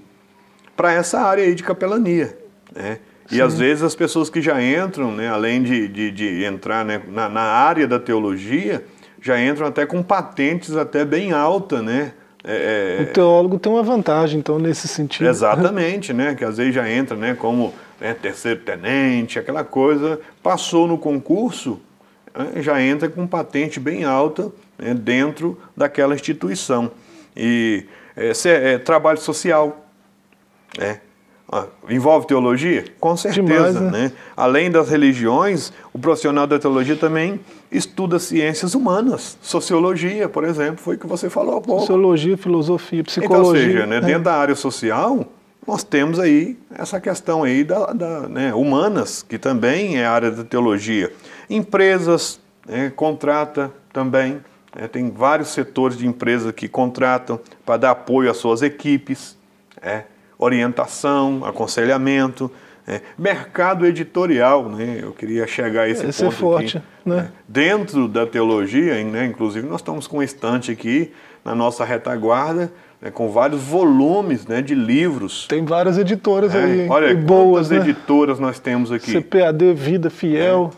para 0.77 0.93
essa 0.93 1.21
área 1.21 1.43
aí 1.43 1.53
de 1.53 1.65
capelania, 1.65 2.39
né? 2.73 2.99
E 3.31 3.41
às 3.41 3.59
vezes 3.59 3.83
as 3.83 3.95
pessoas 3.95 4.31
que 4.31 4.41
já 4.41 4.63
entram, 4.63 5.11
né, 5.11 5.29
além 5.29 5.63
de, 5.63 5.89
de, 5.89 6.11
de 6.11 6.45
entrar 6.45 6.85
né, 6.85 7.03
na, 7.09 7.29
na, 7.29 7.43
área 7.43 7.87
da 7.87 7.99
teologia, 7.99 8.85
já 9.21 9.41
entram 9.41 9.67
até 9.67 9.85
com 9.85 10.03
patentes 10.03 10.77
até 10.77 11.05
bem 11.05 11.33
alta, 11.33 11.83
né? 11.83 12.13
É, 12.45 12.99
é 13.01 13.03
o 13.03 13.13
teólogo 13.13 13.59
tem 13.59 13.73
uma 13.73 13.83
vantagem, 13.83 14.39
então, 14.39 14.59
nesse 14.59 14.87
sentido. 14.87 15.29
Exatamente, 15.29 16.13
né? 16.13 16.35
Que 16.35 16.45
às 16.45 16.59
vezes 16.59 16.75
já 16.75 16.89
entra 16.89 17.17
né, 17.17 17.35
como 17.35 17.75
né, 18.01 18.15
terceiro 18.15 18.61
tenente, 18.61 19.39
aquela 19.39 19.65
coisa, 19.65 20.21
passou 20.43 20.87
no 20.87 20.97
concurso, 20.97 21.81
né, 22.33 22.63
já 22.63 22.81
entra 22.81 23.09
com 23.09 23.27
patente 23.27 23.81
bem 23.81 24.05
alta 24.05 24.53
né, 24.79 24.95
dentro 24.95 25.59
daquela 25.77 26.15
instituição. 26.15 26.93
E 27.37 27.87
é, 28.17 28.31
é 28.45 28.79
trabalho 28.79 29.19
social, 29.19 29.85
né? 30.79 31.01
Ah, 31.51 31.67
envolve 31.89 32.27
teologia? 32.27 32.85
Com 32.99 33.17
certeza, 33.17 33.45
Demais, 33.45 33.75
né? 33.75 33.91
né? 33.91 34.13
Além 34.37 34.69
das 34.69 34.89
religiões, 34.89 35.73
o 35.93 35.99
profissional 35.99 36.45
da 36.45 36.59
teologia 36.59 36.97
também 36.97 37.39
estuda 37.71 38.19
ciências 38.19 38.75
humanas, 38.75 39.39
sociologia, 39.41 40.29
por 40.29 40.43
exemplo, 40.43 40.79
foi 40.79 40.97
o 40.97 40.99
que 40.99 41.07
você 41.07 41.31
falou 41.31 41.59
há 41.59 41.61
pouco. 41.61 41.81
Sociologia, 41.83 42.37
filosofia, 42.37 43.01
Então, 43.01 43.23
ou 43.23 43.29
psicologia. 43.29 43.65
seja, 43.65 43.87
né, 43.87 43.99
é. 43.99 44.01
dentro 44.01 44.25
da 44.25 44.35
área 44.35 44.57
social, 44.57 45.25
nós 45.65 45.85
temos 45.85 46.19
aí 46.19 46.59
essa 46.75 47.01
questão 47.01 47.45
aí 47.45 47.63
da, 47.63 47.93
da, 47.93 48.21
né, 48.29 48.53
humanas, 48.53 49.23
que 49.23 49.39
também 49.39 49.99
é 49.99 50.07
área 50.07 50.33
da 50.33 50.43
teologia. 50.43 51.13
Empresas 51.49 52.41
né, 52.67 52.93
contrata 52.95 53.71
também, 53.93 54.41
né, 54.75 54.89
tem 54.89 55.11
vários 55.11 55.49
setores 55.51 55.97
de 55.97 56.07
empresas 56.09 56.51
que 56.53 56.67
contratam 56.67 57.39
para 57.65 57.77
dar 57.77 57.91
apoio 57.93 58.29
às 58.29 58.37
suas 58.37 58.63
equipes, 58.63 59.37
é, 59.81 60.03
orientação, 60.39 61.45
aconselhamento, 61.45 62.51
é, 62.87 63.01
mercado 63.19 63.85
editorial, 63.85 64.69
né, 64.69 65.01
eu 65.03 65.13
queria 65.13 65.47
chegar 65.47 65.83
a 65.83 65.89
esse 65.89 66.07
Esse 66.07 66.23
é 66.23 66.27
ponto 66.27 66.37
forte, 66.37 66.77
aqui, 66.77 66.87
né? 67.05 67.31
Dentro 67.49 68.07
da 68.07 68.25
teologia, 68.25 69.03
né, 69.03 69.25
inclusive 69.27 69.67
nós 69.67 69.81
estamos 69.81 70.07
com 70.07 70.19
um 70.19 70.23
estante 70.23 70.71
aqui 70.71 71.11
na 71.45 71.55
nossa 71.55 71.85
retaguarda, 71.85 72.71
né, 73.01 73.11
com 73.11 73.29
vários 73.29 73.61
volumes 73.61 74.47
né, 74.47 74.63
de 74.63 74.75
livros. 74.75 75.47
Tem 75.49 75.65
várias 75.65 75.99
editoras 75.99 76.55
É, 76.55 76.63
aí. 76.63 76.89
olha, 76.89 77.11
e 77.11 77.17
boas, 77.17 77.69
quantas 77.69 77.85
né? 77.85 77.91
editoras 77.91 78.39
nós 78.39 78.59
temos 78.61 78.93
aqui. 78.93 79.13
CPAD, 79.21 79.75
Vida 79.75 80.09
Fiel, 80.09 80.71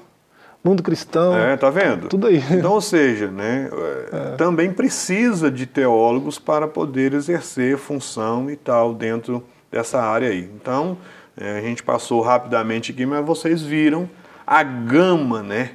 Mundo 0.69 0.83
Cristão. 0.83 1.37
É, 1.37 1.57
tá 1.57 1.71
vendo? 1.71 2.09
Tudo 2.09 2.27
aí. 2.27 2.43
Então, 2.51 2.73
ou 2.73 2.81
seja, 2.81 3.29
né, 3.29 3.69
é, 4.13 4.37
também 4.37 4.73
precisa 4.73 5.51
de 5.51 5.65
teólogos 5.67 6.39
para 6.39 6.69
poder 6.69 7.15
exercer 7.15 7.77
função 7.79 8.51
e 8.51 8.57
tal 8.57 8.93
dentro 8.95 9.43
dessa 9.71 10.01
área 10.01 10.29
aí. 10.31 10.49
Então, 10.61 10.97
é, 11.37 11.59
a 11.59 11.61
gente 11.63 11.83
passou 11.83 12.21
rapidamente 12.21 12.93
aqui, 12.93 13.05
mas 13.07 13.25
vocês 13.25 13.63
viram 13.63 14.09
a 14.47 14.63
gama, 14.63 15.43
né? 15.43 15.71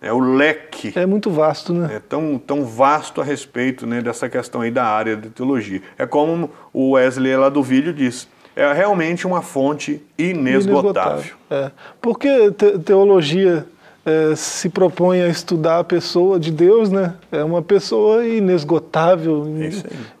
É 0.00 0.12
o 0.12 0.20
leque 0.20 0.92
É 0.94 1.06
muito 1.06 1.30
vasto, 1.30 1.72
né? 1.72 1.96
é 1.96 1.98
tão, 1.98 2.38
tão 2.38 2.64
vasto 2.64 3.20
a 3.20 3.24
respeito 3.24 3.86
né, 3.86 4.02
dessa 4.02 4.28
questão 4.28 4.60
aí 4.60 4.70
da 4.70 4.84
área 4.84 5.16
de 5.16 5.30
teologia. 5.30 5.80
É 5.98 6.06
como 6.06 6.50
o 6.72 6.92
Wesley 6.92 7.34
lá 7.36 7.48
do 7.48 7.62
vídeo 7.62 7.92
disse, 7.94 8.28
é 8.54 8.70
realmente 8.72 9.26
uma 9.26 9.40
fonte 9.40 10.02
inesgotável. 10.18 11.34
É. 11.50 11.70
Porque 12.00 12.50
te- 12.52 12.78
teologia 12.80 13.66
é, 14.06 14.36
se 14.36 14.68
propõe 14.68 15.20
a 15.20 15.28
estudar 15.28 15.80
a 15.80 15.84
pessoa 15.84 16.38
de 16.38 16.50
Deus, 16.52 16.90
né? 16.90 17.14
É 17.32 17.42
uma 17.42 17.60
pessoa 17.60 18.24
inesgotável 18.24 19.44
em, 19.46 19.64
É 19.66 19.70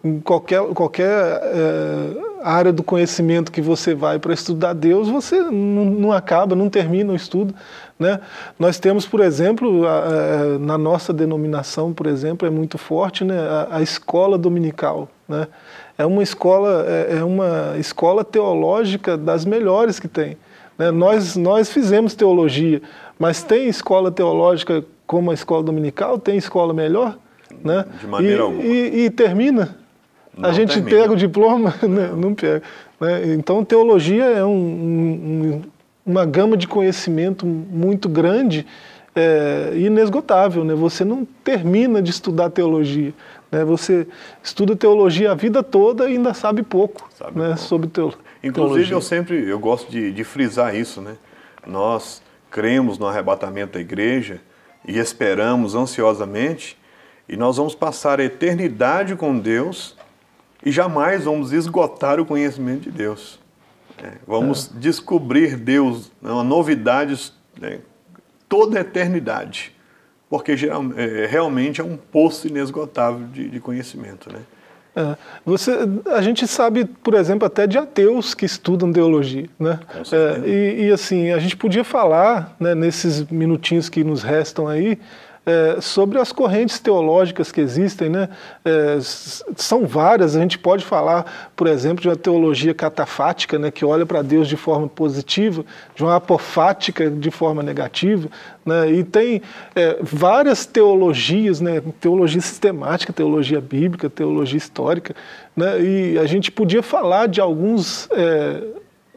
em 0.02 0.20
qualquer, 0.20 0.60
qualquer 0.74 1.40
é, 1.42 2.26
área 2.42 2.72
do 2.72 2.82
conhecimento 2.82 3.50
que 3.52 3.60
você 3.60 3.94
vai 3.94 4.18
para 4.18 4.34
estudar 4.34 4.72
Deus, 4.72 5.08
você 5.08 5.40
não, 5.40 5.84
não 5.84 6.12
acaba, 6.12 6.54
não 6.56 6.68
termina 6.68 7.12
o 7.12 7.16
estudo. 7.16 7.54
Né? 7.98 8.20
Nós 8.58 8.78
temos, 8.78 9.06
por 9.06 9.20
exemplo, 9.20 9.86
a- 9.86 9.98
a- 10.00 10.58
na 10.58 10.76
nossa 10.76 11.12
denominação, 11.12 11.92
por 11.92 12.06
exemplo, 12.06 12.46
é 12.46 12.50
muito 12.50 12.76
forte 12.76 13.24
né? 13.24 13.38
a, 13.38 13.76
a 13.78 13.82
escola 13.82 14.36
dominical. 14.36 15.08
Né? 15.28 15.48
É 15.96 16.04
uma 16.04 16.22
escola, 16.22 16.84
é, 16.86 17.16
é 17.18 17.24
uma 17.24 17.74
escola 17.78 18.22
teológica 18.24 19.16
das 19.16 19.44
melhores 19.44 19.98
que 19.98 20.06
tem. 20.08 20.36
né? 20.78 20.90
Nós, 20.90 21.36
nós 21.36 21.70
fizemos 21.72 22.14
teologia, 22.14 22.82
mas 23.18 23.42
tem 23.42 23.68
escola 23.68 24.10
teológica 24.10 24.84
como 25.06 25.30
a 25.30 25.34
escola 25.34 25.62
dominical? 25.62 26.18
Tem 26.18 26.36
escola 26.36 26.72
melhor? 26.74 27.16
Né? 27.64 27.84
De 28.00 28.06
maneira 28.06 28.36
e, 28.38 28.40
alguma. 28.40 28.62
E, 28.62 29.04
e 29.06 29.10
termina? 29.10 29.76
Não 30.36 30.48
a 30.50 30.52
gente 30.52 30.74
termina. 30.74 30.98
pega 31.02 31.12
o 31.12 31.16
diploma? 31.16 31.74
né? 31.82 32.10
Não 32.16 32.34
pega. 32.34 32.62
né? 33.00 33.34
Então, 33.34 33.64
teologia 33.64 34.24
é 34.24 34.44
um- 34.44 34.50
um- 34.50 35.52
um- 35.54 35.62
uma 36.04 36.24
gama 36.26 36.56
de 36.56 36.68
conhecimento 36.68 37.46
muito 37.46 38.08
grande 38.08 38.66
é, 39.14 39.70
e 39.74 39.86
inesgotável. 39.86 40.62
Né? 40.64 40.74
Você 40.74 41.04
não 41.04 41.26
termina 41.42 42.02
de 42.02 42.10
estudar 42.10 42.50
teologia. 42.50 43.14
Né? 43.50 43.64
Você 43.64 44.06
estuda 44.42 44.76
teologia 44.76 45.32
a 45.32 45.34
vida 45.34 45.62
toda 45.62 46.10
e 46.10 46.16
ainda 46.16 46.34
sabe 46.34 46.62
pouco, 46.62 47.08
Sabe 47.14 47.38
né? 47.38 47.46
pouco. 47.46 47.60
sobre 47.60 47.88
teo, 47.88 48.12
Inclusive, 48.42 48.52
teologia. 48.88 48.94
eu 48.94 49.00
sempre 49.00 49.48
eu 49.48 49.58
gosto 49.58 49.90
de, 49.90 50.12
de 50.12 50.22
frisar 50.24 50.74
isso, 50.76 51.00
né? 51.00 51.14
Nós 51.66 52.20
cremos 52.50 52.98
no 52.98 53.06
arrebatamento 53.06 53.74
da 53.74 53.80
igreja 53.80 54.40
e 54.86 54.98
esperamos 54.98 55.74
ansiosamente, 55.74 56.78
e 57.28 57.36
nós 57.36 57.56
vamos 57.56 57.74
passar 57.74 58.20
a 58.20 58.24
eternidade 58.24 59.16
com 59.16 59.38
Deus 59.38 59.96
e 60.64 60.70
jamais 60.70 61.24
vamos 61.24 61.52
esgotar 61.52 62.20
o 62.20 62.26
conhecimento 62.26 62.82
de 62.82 62.90
Deus. 62.90 63.40
É, 64.02 64.12
vamos 64.26 64.70
descobrir 64.74 65.56
Deus, 65.56 66.12
né, 66.20 66.30
novidades 66.42 67.32
né, 67.58 67.80
toda 68.48 68.78
a 68.78 68.80
eternidade, 68.82 69.74
porque 70.28 70.56
geral, 70.56 70.84
é, 70.96 71.26
realmente 71.26 71.80
é 71.80 71.84
um 71.84 71.96
poço 71.96 72.46
inesgotável 72.46 73.26
de, 73.28 73.48
de 73.48 73.60
conhecimento, 73.60 74.32
né? 74.32 74.40
É, 74.96 75.14
você, 75.44 75.72
a 76.06 76.22
gente 76.22 76.46
sabe, 76.48 76.86
por 76.86 77.12
exemplo, 77.12 77.46
até 77.46 77.66
de 77.66 77.76
ateus 77.76 78.32
que 78.32 78.46
estudam 78.46 78.90
teologia, 78.90 79.46
né? 79.60 79.78
É, 80.10 80.48
e, 80.48 80.86
e, 80.86 80.90
assim, 80.90 81.30
a 81.32 81.38
gente 81.38 81.54
podia 81.54 81.84
falar, 81.84 82.56
né, 82.58 82.74
nesses 82.74 83.22
minutinhos 83.30 83.90
que 83.90 84.02
nos 84.02 84.22
restam 84.22 84.66
aí, 84.66 84.98
é, 85.46 85.80
sobre 85.80 86.18
as 86.18 86.32
correntes 86.32 86.80
teológicas 86.80 87.52
que 87.52 87.60
existem, 87.60 88.10
né? 88.10 88.28
É, 88.64 88.98
são 89.00 89.86
várias. 89.86 90.34
A 90.34 90.40
gente 90.40 90.58
pode 90.58 90.84
falar, 90.84 91.50
por 91.54 91.68
exemplo, 91.68 92.02
de 92.02 92.08
uma 92.08 92.16
teologia 92.16 92.74
catafática, 92.74 93.56
né, 93.56 93.70
que 93.70 93.84
olha 93.84 94.04
para 94.04 94.22
Deus 94.22 94.48
de 94.48 94.56
forma 94.56 94.88
positiva, 94.88 95.64
de 95.94 96.02
uma 96.02 96.16
apofática 96.16 97.08
de 97.08 97.30
forma 97.30 97.62
negativa, 97.62 98.28
né? 98.64 98.90
E 98.90 99.04
tem 99.04 99.40
é, 99.76 99.98
várias 100.02 100.66
teologias, 100.66 101.60
né? 101.60 101.80
Teologia 102.00 102.40
sistemática, 102.40 103.12
teologia 103.12 103.60
bíblica, 103.60 104.10
teologia 104.10 104.58
histórica, 104.58 105.14
né? 105.54 105.80
E 105.80 106.18
a 106.18 106.26
gente 106.26 106.50
podia 106.50 106.82
falar 106.82 107.28
de 107.28 107.40
alguns 107.40 108.08
é, 108.10 108.64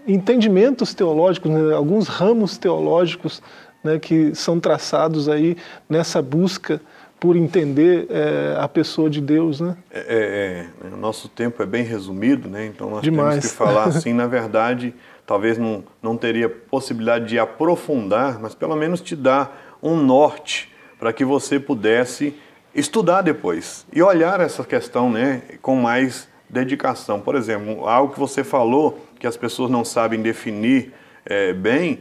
entendimentos 0.07 0.93
teológicos, 0.93 1.51
né? 1.51 1.73
alguns 1.73 2.07
ramos 2.07 2.57
teológicos 2.57 3.41
né, 3.83 3.99
que 3.99 4.33
são 4.35 4.59
traçados 4.59 5.29
aí 5.29 5.57
nessa 5.89 6.21
busca 6.21 6.81
por 7.19 7.35
entender 7.35 8.07
é, 8.09 8.55
a 8.57 8.67
pessoa 8.67 9.09
de 9.09 9.19
Deus, 9.19 9.59
né? 9.59 9.75
É, 9.91 9.99
é, 9.99 10.87
é, 10.87 10.93
o 10.93 10.97
nosso 10.97 11.27
tempo 11.27 11.61
é 11.61 11.65
bem 11.65 11.83
resumido, 11.83 12.47
né? 12.47 12.65
Então 12.65 12.89
nós 12.89 13.01
Demais. 13.01 13.35
temos 13.35 13.51
que 13.51 13.57
falar 13.57 13.83
assim, 13.89 14.13
na 14.13 14.25
verdade, 14.25 14.93
talvez 15.25 15.57
não, 15.57 15.83
não 16.01 16.15
teria 16.15 16.47
possibilidade 16.47 17.27
de 17.27 17.37
aprofundar, 17.37 18.39
mas 18.39 18.55
pelo 18.55 18.75
menos 18.75 19.01
te 19.01 19.15
dar 19.15 19.77
um 19.83 19.97
norte 19.97 20.73
para 20.97 21.11
que 21.11 21.25
você 21.25 21.59
pudesse 21.59 22.33
estudar 22.73 23.21
depois 23.21 23.85
e 23.91 24.01
olhar 24.01 24.39
essa 24.39 24.63
questão, 24.63 25.11
né, 25.11 25.41
com 25.61 25.75
mais 25.75 26.27
dedicação. 26.49 27.19
Por 27.19 27.35
exemplo, 27.35 27.85
algo 27.87 28.13
que 28.13 28.19
você 28.19 28.43
falou 28.43 29.05
que 29.19 29.27
as 29.27 29.35
pessoas 29.35 29.69
não 29.69 29.83
sabem 29.83 30.21
definir 30.21 30.93
é, 31.25 31.53
bem, 31.53 31.99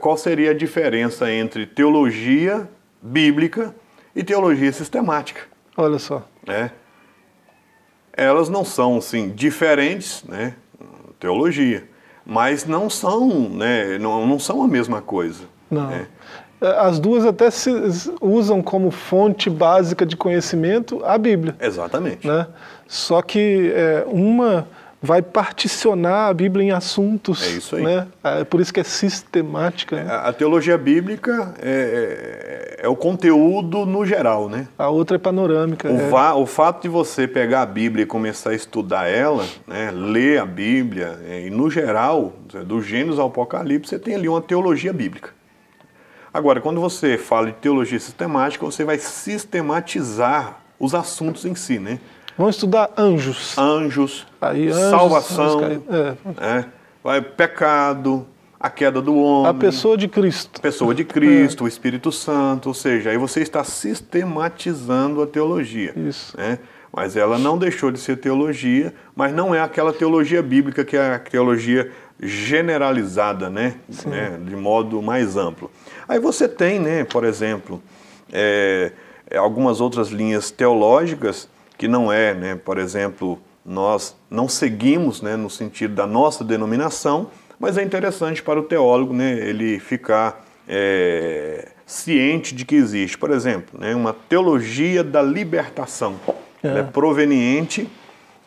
qual 0.00 0.16
seria 0.16 0.50
a 0.50 0.54
diferença 0.54 1.30
entre 1.30 1.66
teologia 1.66 2.68
bíblica 3.00 3.74
e 4.14 4.24
teologia 4.24 4.72
sistemática? 4.72 5.42
Olha 5.76 5.98
só. 5.98 6.26
né? 6.46 6.72
Elas 8.12 8.48
não 8.48 8.64
são 8.64 8.96
assim 8.98 9.30
diferentes, 9.30 10.24
né? 10.24 10.54
Teologia, 11.20 11.88
mas 12.26 12.64
não 12.64 12.90
são, 12.90 13.48
né? 13.48 13.96
Não, 13.98 14.26
não 14.26 14.38
são 14.38 14.62
a 14.62 14.68
mesma 14.68 15.00
coisa. 15.00 15.44
Não. 15.70 15.88
né? 15.88 16.08
É, 16.60 16.66
As 16.80 16.98
duas 16.98 17.24
até 17.24 17.48
se 17.50 17.70
usam 18.20 18.60
como 18.60 18.90
fonte 18.90 19.48
básica 19.48 20.04
de 20.04 20.16
conhecimento 20.16 21.00
a 21.04 21.16
Bíblia. 21.16 21.54
Exatamente. 21.60 22.26
né? 22.26 22.48
Só 22.88 23.22
que 23.22 23.70
é, 23.72 24.04
uma 24.08 24.66
vai 25.00 25.22
particionar 25.22 26.28
a 26.28 26.34
Bíblia 26.34 26.64
em 26.66 26.70
assuntos. 26.72 27.42
É 27.46 27.50
isso 27.50 27.76
aí. 27.76 27.82
Né? 27.84 28.06
É 28.24 28.44
por 28.44 28.60
isso 28.60 28.72
que 28.72 28.80
é 28.80 28.84
sistemática. 28.84 30.02
né? 30.02 30.12
A, 30.12 30.32
teologia 30.32 30.76
bíblica 30.76 31.54
é, 31.62 32.76
é- 32.80 32.84
é 32.84 32.88
o 32.88 32.96
conteúdo 32.96 33.86
no 33.86 34.04
geral, 34.04 34.48
né? 34.48 34.66
A 34.76 34.88
outra 34.88 35.16
é 35.16 35.18
panorâmica. 35.18 35.88
O, 35.90 36.00
é. 36.00 36.08
va- 36.08 36.34
o 36.34 36.46
fato 36.46 36.82
de 36.82 36.88
você 36.88 37.26
pegar 37.28 37.62
a 37.62 37.66
Bíblia 37.66 38.02
e 38.02 38.06
começar 38.06 38.50
a 38.50 38.54
estudar 38.54 39.06
ela, 39.08 39.44
né, 39.66 39.90
ler 39.92 40.40
a 40.40 40.46
Bíblia, 40.46 41.18
é, 41.28 41.46
e 41.46 41.50
no 41.50 41.70
geral, 41.70 42.32
do 42.66 42.80
Gênesis 42.82 43.18
ao 43.18 43.28
Apocalipse, 43.28 43.90
você 43.90 43.98
tem 43.98 44.14
ali 44.14 44.28
uma 44.28 44.40
teologia 44.40 44.92
bíblica. 44.92 45.30
Agora, 46.34 46.60
quando 46.60 46.80
você 46.80 47.16
fala 47.16 47.46
de 47.46 47.52
teologia 47.54 47.98
sistemática, 47.98 48.64
você 48.64 48.84
vai 48.84 48.98
sistematizar 48.98 50.60
os 50.78 50.94
assuntos 50.94 51.44
em 51.44 51.54
si, 51.54 51.78
né? 51.78 51.98
Vamos 52.38 52.54
estudar 52.54 52.90
anjos. 52.96 53.58
Anjos, 53.58 54.24
Aí, 54.40 54.68
anjos, 54.68 54.90
salvação, 54.90 55.58
anjos. 55.58 55.82
É. 55.90 56.40
né? 56.40 56.64
vai, 57.02 57.20
pecado, 57.20 58.24
a 58.60 58.70
queda 58.70 59.02
do 59.02 59.16
homem, 59.16 59.50
A 59.50 59.54
pessoa 59.54 59.96
de 59.96 60.06
Cristo. 60.06 60.60
pessoa 60.60 60.94
de 60.94 61.04
Cristo, 61.04 61.64
o 61.64 61.68
Espírito 61.68 62.12
Santo, 62.12 62.68
ou 62.68 62.74
seja, 62.74 63.10
aí 63.10 63.18
você 63.18 63.40
está 63.40 63.64
sistematizando 63.64 65.20
a 65.20 65.26
teologia. 65.26 65.92
Isso. 65.96 66.36
né? 66.38 66.60
mas 66.92 67.16
ela 67.16 67.38
não 67.38 67.58
deixou 67.58 67.90
de 67.90 67.98
ser 67.98 68.16
teologia, 68.16 68.94
mas 69.14 69.32
não 69.32 69.54
é 69.54 69.60
aquela 69.60 69.92
teologia 69.92 70.40
bíblica 70.40 70.84
que 70.84 70.96
é 70.96 71.14
a 71.14 71.18
teologia 71.18 71.90
generalizada, 72.20 73.50
né? 73.50 73.74
né? 74.06 74.38
De 74.42 74.56
modo 74.56 75.02
mais 75.02 75.36
amplo. 75.36 75.70
Aí 76.08 76.18
você 76.18 76.48
tem, 76.48 76.78
né, 76.78 77.04
por 77.04 77.24
exemplo, 77.24 77.82
é, 78.32 78.92
algumas 79.36 79.80
outras 79.80 80.08
linhas 80.08 80.50
teológicas 80.50 81.48
que 81.78 81.86
não 81.86 82.12
é, 82.12 82.34
né, 82.34 82.56
por 82.56 82.76
exemplo, 82.76 83.38
nós 83.64 84.16
não 84.28 84.48
seguimos 84.48 85.22
né, 85.22 85.36
no 85.36 85.48
sentido 85.48 85.94
da 85.94 86.06
nossa 86.06 86.42
denominação, 86.42 87.30
mas 87.58 87.78
é 87.78 87.82
interessante 87.82 88.42
para 88.42 88.58
o 88.58 88.64
teólogo 88.64 89.14
né, 89.14 89.32
ele 89.48 89.78
ficar 89.78 90.44
é, 90.66 91.68
ciente 91.86 92.54
de 92.54 92.64
que 92.64 92.74
existe, 92.74 93.16
por 93.16 93.30
exemplo, 93.30 93.78
né, 93.78 93.94
uma 93.94 94.12
teologia 94.12 95.04
da 95.04 95.22
libertação, 95.22 96.16
é. 96.62 96.80
é 96.80 96.82
proveniente 96.82 97.88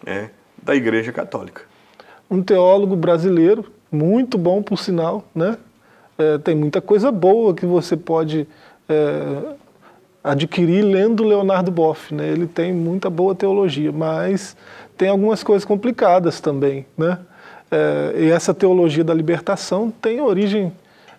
né, 0.06 0.30
da 0.62 0.76
Igreja 0.76 1.13
Católica. 1.13 1.63
Um 2.30 2.44
teólogo 2.44 2.96
brasileiro, 2.96 3.72
muito 3.91 4.38
bom 4.38 4.62
por 4.62 4.78
sinal, 4.78 5.26
né? 5.34 5.58
É, 6.17 6.38
tem 6.38 6.56
muita 6.56 6.80
coisa 6.80 7.12
boa 7.12 7.54
que 7.54 7.65
você 7.65 7.98
pode 7.98 8.48
é, 8.88 9.56
adquirir 10.24 10.84
lendo 10.84 11.24
Leonardo 11.24 11.72
Boff. 11.72 12.14
Né? 12.14 12.28
Ele 12.28 12.48
tem 12.48 12.74
muita 12.74 13.10
boa 13.10 13.34
teologia, 13.34 13.92
mas 13.92 14.56
tem 14.98 15.10
algumas 15.10 15.44
coisas 15.44 15.66
complicadas 15.66 16.40
também. 16.40 16.86
Né? 16.98 17.18
É, 17.72 18.14
e 18.18 18.32
essa 18.32 18.54
teologia 18.54 19.04
da 19.04 19.14
libertação 19.14 19.92
tem 20.02 20.22
origem, 20.22 20.74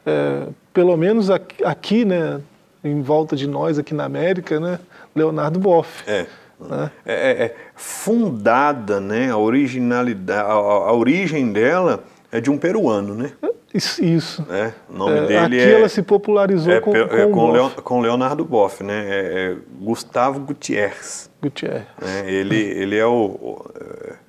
é, 0.05 0.47
pelo 0.73 0.97
menos 0.97 1.31
aqui, 1.31 1.65
aqui, 1.65 2.05
né, 2.05 2.41
em 2.85 3.01
volta 3.01 3.35
de 3.35 3.47
nós, 3.47 3.79
aqui 3.79 3.95
na 3.95 4.05
América, 4.05 4.61
né, 4.61 4.79
Leonardo 5.17 5.59
Boff. 5.59 6.05
É. 6.07 6.27
Né? 6.61 6.91
É, 7.07 7.15
é, 7.15 7.45
é 7.45 7.57
fundada, 7.75 9.01
né, 9.01 9.31
a 9.31 9.39
originalidade, 9.39 10.49
a, 10.49 10.53
a 10.53 10.93
origem 10.93 11.53
dela 11.53 12.05
é 12.31 12.41
de 12.41 12.51
um 12.51 12.59
peruano, 12.59 13.15
né? 13.15 13.33
Isso. 13.75 14.05
isso. 14.05 14.47
É, 14.51 14.73
o 14.89 14.97
nome 14.97 15.19
é, 15.19 15.27
dele 15.27 15.61
aqui 15.61 15.71
é. 15.71 15.79
ela 15.79 15.89
se 15.89 16.03
popularizou 16.03 16.73
é, 16.73 16.81
com, 16.81 16.95
é, 16.95 17.07
com, 17.07 17.33
com, 17.33 17.51
Leon, 17.51 17.71
com, 17.71 18.01
Leonardo 18.01 18.45
Boff, 18.45 18.83
né? 18.85 19.07
É, 19.09 19.53
é 19.53 19.57
Gustavo 19.81 20.41
Gutierrez. 20.41 21.31
Gutierrez. 21.41 21.87
Né? 22.01 22.31
Ele, 22.31 22.57
ele 22.57 22.97
é 22.97 23.07
o, 23.07 23.11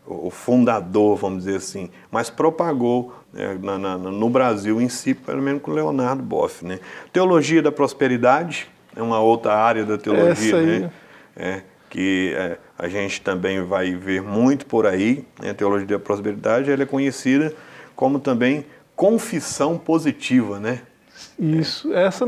o, 0.08 0.28
o, 0.28 0.30
fundador, 0.30 1.18
vamos 1.18 1.44
dizer 1.44 1.58
assim, 1.58 1.90
mas 2.10 2.30
propagou 2.30 3.14
né, 3.34 3.58
na, 3.62 3.78
na, 3.78 3.98
no 3.98 4.30
Brasil 4.30 4.82
em 4.82 4.88
si, 4.88 5.14
pelo 5.14 5.42
menos 5.42 5.62
com 5.62 5.72
Leonardo 5.72 6.24
Boff. 6.24 6.66
Né? 6.66 6.80
Teologia 7.12 7.62
da 7.62 7.72
prosperidade 7.72 8.70
é 8.96 9.02
uma 9.02 9.20
outra 9.20 9.56
área 9.56 9.84
da 9.84 9.98
teologia, 9.98 10.62
né? 10.62 10.92
É, 11.36 11.62
que 11.90 12.34
é, 12.36 12.58
a 12.78 12.88
gente 12.88 13.22
também 13.22 13.64
vai 13.64 13.94
ver 13.94 14.22
muito 14.22 14.66
por 14.66 14.88
aí. 14.88 15.26
Né? 15.42 15.52
A 15.52 15.54
teologia 15.54 15.86
da 15.86 16.00
prosperidade 16.00 16.72
ela 16.72 16.84
é 16.84 16.86
conhecida 16.86 17.54
como 17.96 18.20
também 18.20 18.66
confissão 18.96 19.78
positiva, 19.78 20.60
né? 20.60 20.82
Isso. 21.40 21.94
Essa, 21.94 22.26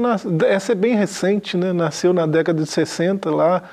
essa 0.47 0.71
é 0.71 0.75
bem 0.75 0.95
recente, 0.95 1.55
né? 1.57 1.71
Nasceu 1.73 2.13
na 2.13 2.25
década 2.25 2.63
de 2.63 2.69
60 2.69 3.29
lá, 3.29 3.63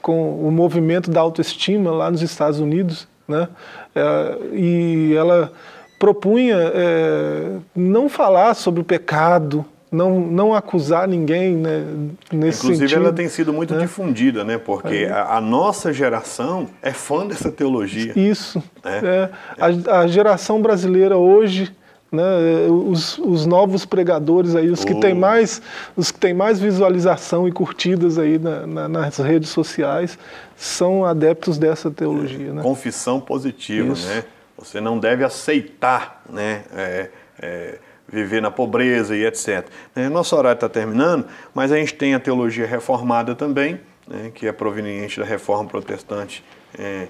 com 0.00 0.46
o 0.46 0.50
movimento 0.50 1.10
da 1.10 1.20
autoestima 1.20 1.90
lá 1.90 2.10
nos 2.10 2.22
Estados 2.22 2.60
Unidos, 2.60 3.06
né? 3.26 3.48
É, 3.94 4.38
e 4.52 5.14
ela 5.14 5.52
propunha 5.98 6.56
é, 6.56 7.56
não 7.74 8.08
falar 8.08 8.54
sobre 8.54 8.80
o 8.80 8.84
pecado, 8.84 9.64
não, 9.90 10.20
não 10.20 10.54
acusar 10.54 11.08
ninguém 11.08 11.56
né, 11.56 11.84
nesse 12.32 12.64
Inclusive, 12.64 12.88
sentido. 12.88 13.06
ela 13.06 13.12
tem 13.12 13.28
sido 13.28 13.52
muito 13.52 13.74
né? 13.74 13.80
difundida, 13.80 14.44
né? 14.44 14.58
Porque 14.58 15.06
é. 15.08 15.10
a, 15.10 15.36
a, 15.36 15.40
nossa 15.40 15.92
geração 15.92 16.68
é 16.82 16.92
fã 16.92 17.26
dessa 17.26 17.50
teologia. 17.50 18.12
Isso. 18.16 18.62
É. 18.84 18.98
é. 19.06 19.30
A, 19.58 20.00
a, 20.00 20.06
geração 20.06 20.60
brasileira 20.60 21.16
hoje 21.16 21.74
né, 22.10 22.22
os, 22.68 23.18
os, 23.18 23.44
novos 23.44 23.84
pregadores 23.84 24.54
aí, 24.54 24.70
os 24.70 24.84
que 24.84 24.94
têm 24.94 25.14
mais, 25.14 25.60
os 25.96 26.10
que 26.10 26.18
têm 26.18 26.32
mais 26.32 26.58
visualização 26.58 27.46
e 27.46 27.52
curtidas 27.52 28.18
aí 28.18 28.38
na, 28.38 28.66
na, 28.66 28.88
nas 28.88 29.18
redes 29.18 29.50
sociais, 29.50 30.18
são 30.56 31.04
adeptos 31.04 31.58
dessa 31.58 31.90
teologia. 31.90 32.52
Né? 32.52 32.62
Confissão 32.62 33.20
positiva, 33.20 33.92
Isso. 33.92 34.08
né? 34.08 34.24
Você 34.56 34.80
não 34.80 34.98
deve 34.98 35.22
aceitar, 35.22 36.22
né? 36.28 36.64
É, 36.74 37.08
é, 37.40 37.78
viver 38.10 38.40
na 38.40 38.50
pobreza 38.50 39.14
e 39.14 39.24
etc. 39.24 39.66
Né, 39.94 40.08
nosso 40.08 40.34
horário 40.34 40.56
está 40.56 40.68
terminando, 40.68 41.26
mas 41.54 41.70
a 41.70 41.76
gente 41.76 41.94
tem 41.94 42.14
a 42.14 42.18
teologia 42.18 42.66
reformada 42.66 43.34
também, 43.34 43.78
né, 44.06 44.32
que 44.34 44.48
é 44.48 44.52
proveniente 44.52 45.20
da 45.20 45.26
reforma 45.26 45.68
protestante 45.68 46.42
é, 46.76 47.06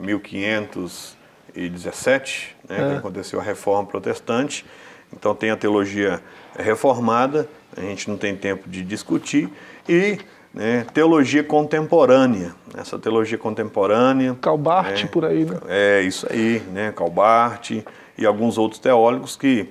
1500 0.00 1.16
17, 1.54 2.56
né, 2.68 2.76
é. 2.76 2.90
que 2.90 2.96
aconteceu 2.98 3.40
a 3.40 3.42
reforma 3.42 3.88
protestante. 3.88 4.64
Então 5.12 5.34
tem 5.34 5.50
a 5.50 5.56
teologia 5.56 6.22
reformada, 6.58 7.48
a 7.76 7.80
gente 7.80 8.08
não 8.08 8.16
tem 8.16 8.34
tempo 8.34 8.68
de 8.68 8.82
discutir, 8.82 9.50
e 9.88 10.18
né, 10.54 10.86
teologia 10.92 11.42
contemporânea. 11.42 12.54
Essa 12.76 12.98
teologia 12.98 13.38
contemporânea. 13.38 14.36
Calbart, 14.40 15.02
né, 15.02 15.08
por 15.10 15.24
aí, 15.24 15.44
né? 15.44 15.58
É, 15.68 16.02
isso 16.02 16.26
aí, 16.30 16.60
né? 16.72 16.92
Calbart 16.94 17.70
e 18.18 18.26
alguns 18.26 18.58
outros 18.58 18.78
teólogos 18.80 19.36
que, 19.36 19.68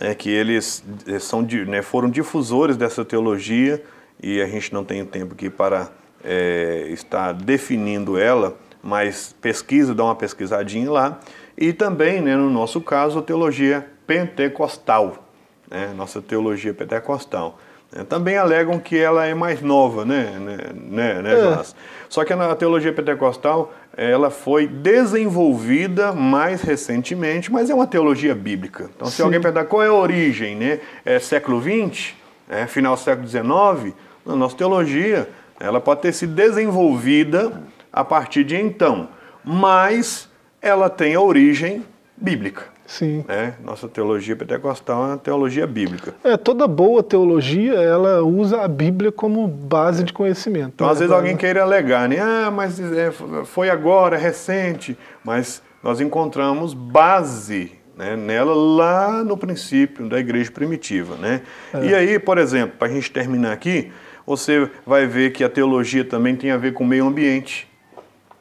é, 0.00 0.14
que 0.14 0.30
eles 0.30 0.84
é, 1.06 1.18
são, 1.18 1.42
né, 1.42 1.82
foram 1.82 2.10
difusores 2.10 2.76
dessa 2.76 3.04
teologia 3.04 3.82
e 4.22 4.40
a 4.40 4.46
gente 4.46 4.72
não 4.72 4.84
tem 4.84 5.04
tempo 5.04 5.34
aqui 5.34 5.48
para 5.48 5.88
é, 6.24 6.86
estar 6.90 7.32
definindo 7.32 8.18
ela 8.18 8.56
mas 8.82 9.34
pesquisa, 9.40 9.94
dá 9.94 10.04
uma 10.04 10.14
pesquisadinha 10.14 10.90
lá. 10.90 11.20
E 11.56 11.72
também, 11.72 12.20
né, 12.20 12.36
no 12.36 12.50
nosso 12.50 12.80
caso, 12.80 13.18
a 13.18 13.22
teologia 13.22 13.86
pentecostal, 14.06 15.28
né, 15.70 15.92
nossa 15.96 16.22
teologia 16.22 16.72
pentecostal. 16.72 17.58
Né, 17.90 18.04
também 18.04 18.36
alegam 18.36 18.78
que 18.78 18.96
ela 18.96 19.26
é 19.26 19.34
mais 19.34 19.60
nova, 19.60 20.04
né, 20.04 20.36
né, 20.38 20.56
né, 20.74 21.22
né 21.22 21.34
é. 21.34 21.64
Só 22.08 22.24
que 22.24 22.32
a 22.32 22.54
teologia 22.54 22.92
pentecostal 22.92 23.72
ela 23.96 24.30
foi 24.30 24.68
desenvolvida 24.68 26.12
mais 26.12 26.62
recentemente, 26.62 27.50
mas 27.50 27.68
é 27.68 27.74
uma 27.74 27.86
teologia 27.86 28.34
bíblica. 28.34 28.88
Então, 28.94 29.08
se 29.08 29.16
Sim. 29.16 29.24
alguém 29.24 29.40
perguntar 29.40 29.64
qual 29.64 29.82
é 29.82 29.88
a 29.88 29.92
origem, 29.92 30.54
né, 30.54 30.80
é 31.04 31.18
século 31.18 31.60
XX, 31.60 32.14
é, 32.48 32.66
final 32.66 32.94
do 32.94 33.00
século 33.00 33.26
XIX, 33.26 33.94
a 34.26 34.36
nossa 34.36 34.56
teologia 34.56 35.28
ela 35.60 35.80
pode 35.80 36.02
ter 36.02 36.12
sido 36.12 36.34
desenvolvida 36.34 37.52
a 37.92 38.04
partir 38.04 38.44
de 38.44 38.56
então, 38.56 39.08
mas 39.44 40.28
ela 40.60 40.90
tem 40.90 41.14
a 41.14 41.20
origem 41.20 41.84
bíblica. 42.16 42.78
Sim. 42.88 43.22
Né? 43.28 43.52
Nossa 43.62 43.86
teologia 43.86 44.34
pentecostal 44.34 45.04
é 45.04 45.06
uma 45.08 45.18
teologia 45.18 45.66
bíblica. 45.66 46.14
É, 46.24 46.38
toda 46.38 46.66
boa 46.66 47.02
teologia, 47.02 47.74
ela 47.74 48.22
usa 48.22 48.62
a 48.62 48.66
Bíblia 48.66 49.12
como 49.12 49.46
base 49.46 50.00
é. 50.00 50.04
de 50.06 50.12
conhecimento. 50.12 50.72
Então, 50.74 50.86
né? 50.86 50.92
às 50.94 50.98
vezes 50.98 51.14
alguém 51.14 51.36
queira 51.36 51.62
alegar, 51.62 52.08
né? 52.08 52.18
Ah, 52.18 52.50
mas 52.50 52.80
é, 52.80 53.12
foi 53.44 53.68
agora, 53.68 54.16
é 54.16 54.18
recente. 54.18 54.96
Mas 55.22 55.62
nós 55.82 56.00
encontramos 56.00 56.72
base 56.72 57.72
né, 57.94 58.16
nela 58.16 58.54
lá 58.54 59.22
no 59.22 59.36
princípio 59.36 60.08
da 60.08 60.18
igreja 60.18 60.50
primitiva, 60.50 61.14
né? 61.16 61.42
É. 61.74 61.84
E 61.84 61.94
aí, 61.94 62.18
por 62.18 62.38
exemplo, 62.38 62.76
para 62.78 62.88
a 62.88 62.90
gente 62.90 63.10
terminar 63.10 63.52
aqui, 63.52 63.92
você 64.24 64.70
vai 64.86 65.06
ver 65.06 65.32
que 65.32 65.44
a 65.44 65.48
teologia 65.48 66.06
também 66.06 66.34
tem 66.34 66.50
a 66.50 66.56
ver 66.56 66.72
com 66.72 66.84
o 66.84 66.86
meio 66.86 67.06
ambiente. 67.06 67.67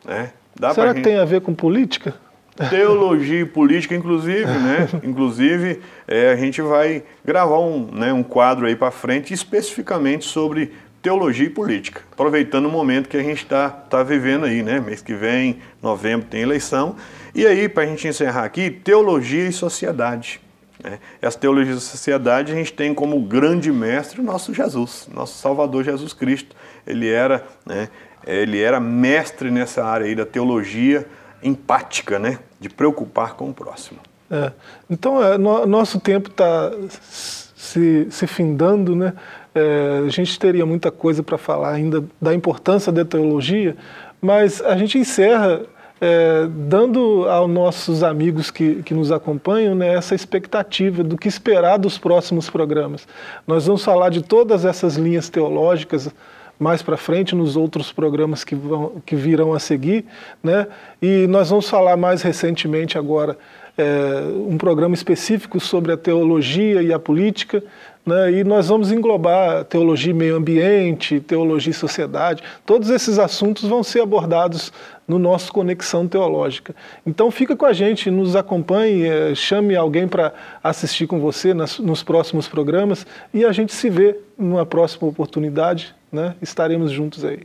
Né? 0.08 0.32
Dá 0.56 0.74
Será 0.74 0.90
que 0.90 0.96
gente... 0.96 1.04
tem 1.04 1.18
a 1.18 1.26
ver 1.26 1.42
com 1.42 1.54
política? 1.54 2.16
Teologia 2.70 3.42
e 3.42 3.46
política, 3.46 3.94
inclusive, 3.94 4.46
né? 4.46 4.90
Inclusive, 5.04 5.80
é, 6.08 6.32
a 6.32 6.36
gente 6.36 6.60
vai 6.60 7.04
gravar 7.24 7.60
um, 7.60 7.92
né, 7.92 8.12
um 8.12 8.24
quadro 8.24 8.66
aí 8.66 8.76
para 8.76 8.90
frente 8.90 9.32
especificamente 9.32 10.26
sobre 10.26 10.72
teologia 11.00 11.46
e 11.46 11.50
política, 11.52 12.02
aproveitando 12.12 12.66
o 12.66 12.72
momento 12.72 13.08
que 13.08 13.16
a 13.16 13.22
gente 13.22 13.44
está 13.44 13.70
tá 13.70 14.02
vivendo 14.02 14.46
aí, 14.46 14.64
né? 14.64 14.80
Mês 14.80 15.04
que 15.04 15.14
vem, 15.14 15.60
novembro, 15.84 16.26
tem 16.28 16.42
eleição. 16.42 16.96
E 17.36 17.46
aí, 17.46 17.70
para 17.70 17.84
a 17.84 17.86
gente 17.86 18.08
encerrar 18.08 18.46
aqui, 18.46 18.72
teologia 18.72 19.48
e 19.48 19.54
sociedade. 19.54 20.42
Né? 20.84 21.00
Essa 21.22 21.38
teologia 21.38 21.74
e 21.74 21.80
sociedade 21.80 22.52
a 22.52 22.56
gente 22.56 22.74
tem 22.74 22.94
como 22.94 23.20
grande 23.22 23.72
mestre 23.72 24.20
o 24.20 24.24
nosso 24.24 24.54
Jesus, 24.54 25.08
nosso 25.14 25.38
Salvador 25.40 25.84
Jesus 25.84 26.14
Cristo. 26.14 26.56
Ele 26.86 27.08
era 27.08 27.46
né, 27.66 27.90
ele 28.28 28.62
era 28.62 28.80
mestre 28.80 29.50
nessa 29.50 29.84
área 29.84 30.06
aí 30.06 30.16
da 30.16 30.26
teologia 30.26 31.06
empática, 31.42 32.20
né? 32.20 32.40
De 32.60 32.70
preocupar 32.70 33.36
com 33.36 33.50
o 33.50 33.54
próximo. 33.54 34.00
É. 34.30 34.52
Então, 34.90 35.24
é, 35.24 35.38
no, 35.38 35.66
nosso 35.66 36.00
tempo 36.00 36.30
está 36.30 36.72
se, 36.90 38.08
se 38.10 38.28
findando, 38.28 38.96
né? 38.96 39.14
É, 39.56 40.04
a 40.06 40.10
gente 40.10 40.38
teria 40.38 40.66
muita 40.66 40.92
coisa 40.92 41.24
para 41.24 41.38
falar 41.38 41.72
ainda 41.72 42.04
da 42.22 42.34
importância 42.34 42.92
da 42.92 43.04
teologia, 43.04 43.76
mas 44.22 44.62
a 44.62 44.78
gente 44.78 44.98
encerra 44.98 45.62
é, 46.00 46.48
dando 46.48 47.28
aos 47.28 47.50
nossos 47.50 48.04
amigos 48.04 48.52
que, 48.52 48.84
que 48.84 48.94
nos 48.94 49.12
acompanham 49.12 49.74
né, 49.74 49.96
essa 49.96 50.14
expectativa 50.14 51.04
do 51.04 51.18
que 51.18 51.28
esperar 51.28 51.78
dos 51.78 51.98
próximos 51.98 52.50
programas. 52.50 53.08
Nós 53.48 53.66
vamos 53.66 53.84
falar 53.84 54.10
de 54.10 54.22
todas 54.22 54.64
essas 54.64 54.96
linhas 54.96 55.30
teológicas 55.30 56.10
mais 56.60 56.82
para 56.82 56.98
frente 56.98 57.36
nos 57.36 57.56
outros 57.56 57.92
programas 57.92 58.44
que, 58.44 58.56
vão, 58.56 59.02
que 59.06 59.16
virão 59.16 59.54
a 59.54 59.60
seguir, 59.60 60.06
né? 60.44 60.68
E 61.02 61.28
nós 61.28 61.50
vamos 61.50 61.70
falar 61.70 61.96
mais 61.98 62.22
recentemente 62.22 62.98
agora 62.98 63.38
é, 63.78 64.24
um 64.48 64.58
programa 64.58 64.96
específico 64.96 65.60
sobre 65.60 65.92
a 65.92 65.98
teologia 65.98 66.82
e 66.82 66.92
a 66.92 66.98
política, 66.98 67.64
né? 68.04 68.32
e 68.32 68.44
nós 68.44 68.70
vamos 68.70 68.92
englobar 68.92 69.66
teologia 69.66 70.12
e 70.12 70.16
meio 70.16 70.36
ambiente, 70.36 71.20
teologia 71.20 71.72
e 71.72 71.74
sociedade, 71.74 72.42
todos 72.66 72.90
esses 72.90 73.20
assuntos 73.20 73.70
vão 73.70 73.84
ser 73.84 74.02
abordados 74.02 74.74
no 75.08 75.20
nosso 75.20 75.54
Conexão 75.54 76.08
Teológica. 76.08 76.76
Então 77.06 77.30
fica 77.30 77.56
com 77.56 77.66
a 77.66 77.74
gente, 77.74 78.10
nos 78.10 78.36
acompanhe, 78.36 79.06
é, 79.06 79.36
chame 79.36 79.76
alguém 79.76 80.08
para 80.08 80.34
assistir 80.64 81.06
com 81.06 81.20
você 81.20 81.54
nas, 81.54 81.78
nos 81.80 82.02
próximos 82.02 82.48
programas 82.48 83.06
e 83.34 83.46
a 83.46 83.52
gente 83.52 83.74
se 83.74 83.90
vê 83.90 84.18
numa 84.38 84.66
próxima 84.66 85.08
oportunidade, 85.08 85.94
né? 86.12 86.36
estaremos 86.42 86.92
juntos 86.92 87.24
aí. 87.24 87.42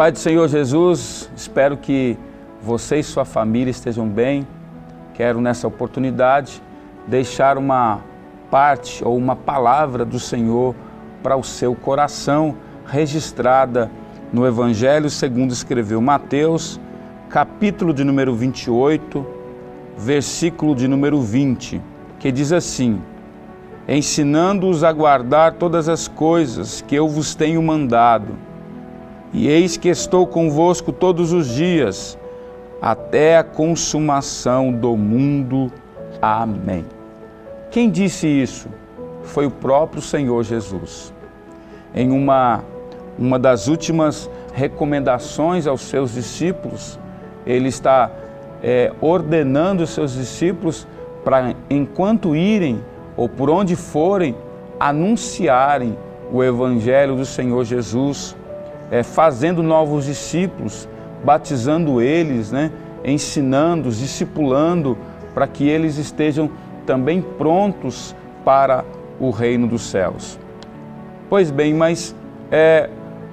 Pai 0.00 0.10
do 0.10 0.18
Senhor 0.18 0.48
Jesus, 0.48 1.30
espero 1.36 1.76
que 1.76 2.16
você 2.62 3.00
e 3.00 3.02
sua 3.02 3.26
família 3.26 3.70
estejam 3.70 4.08
bem. 4.08 4.48
Quero 5.12 5.42
nessa 5.42 5.68
oportunidade 5.68 6.62
deixar 7.06 7.58
uma 7.58 8.00
parte 8.50 9.04
ou 9.04 9.14
uma 9.14 9.36
palavra 9.36 10.02
do 10.02 10.18
Senhor 10.18 10.74
para 11.22 11.36
o 11.36 11.44
seu 11.44 11.74
coração, 11.74 12.56
registrada 12.86 13.90
no 14.32 14.46
Evangelho 14.46 15.10
segundo 15.10 15.52
escreveu 15.52 16.00
Mateus, 16.00 16.80
capítulo 17.28 17.92
de 17.92 18.02
número 18.02 18.34
28, 18.34 19.26
versículo 19.98 20.74
de 20.74 20.88
número 20.88 21.20
20, 21.20 21.78
que 22.18 22.32
diz 22.32 22.52
assim: 22.52 23.02
Ensinando-os 23.86 24.82
a 24.82 24.94
guardar 24.94 25.56
todas 25.56 25.90
as 25.90 26.08
coisas 26.08 26.80
que 26.88 26.94
eu 26.94 27.06
vos 27.06 27.34
tenho 27.34 27.62
mandado 27.62 28.48
e 29.32 29.48
eis 29.48 29.76
que 29.76 29.88
estou 29.88 30.26
convosco 30.26 30.92
todos 30.92 31.32
os 31.32 31.48
dias, 31.48 32.18
até 32.82 33.36
a 33.36 33.44
consumação 33.44 34.72
do 34.72 34.96
mundo. 34.96 35.70
Amém. 36.20 36.84
Quem 37.70 37.90
disse 37.90 38.26
isso? 38.26 38.68
Foi 39.22 39.46
o 39.46 39.50
próprio 39.50 40.02
Senhor 40.02 40.42
Jesus. 40.42 41.14
Em 41.94 42.10
uma, 42.10 42.64
uma 43.18 43.38
das 43.38 43.68
últimas 43.68 44.28
recomendações 44.52 45.66
aos 45.66 45.82
seus 45.82 46.14
discípulos, 46.14 46.98
ele 47.46 47.68
está 47.68 48.10
é, 48.62 48.92
ordenando 49.00 49.84
os 49.84 49.90
seus 49.90 50.14
discípulos 50.14 50.88
para, 51.24 51.54
enquanto 51.68 52.34
irem 52.34 52.82
ou 53.16 53.28
por 53.28 53.48
onde 53.50 53.76
forem, 53.76 54.34
anunciarem 54.78 55.96
o 56.32 56.42
Evangelho 56.42 57.16
do 57.16 57.26
Senhor 57.26 57.64
Jesus 57.64 58.36
é, 58.90 59.02
fazendo 59.02 59.62
novos 59.62 60.06
discípulos, 60.06 60.88
batizando 61.24 62.00
eles, 62.00 62.50
né, 62.50 62.72
ensinando, 63.04 63.90
discipulando, 63.90 64.98
para 65.34 65.46
que 65.46 65.68
eles 65.68 65.96
estejam 65.96 66.50
também 66.84 67.22
prontos 67.22 68.14
para 68.44 68.84
o 69.18 69.30
reino 69.30 69.66
dos 69.66 69.82
céus. 69.82 70.38
Pois 71.28 71.50
bem, 71.50 71.72
mas 71.72 72.14
é, 72.50 72.90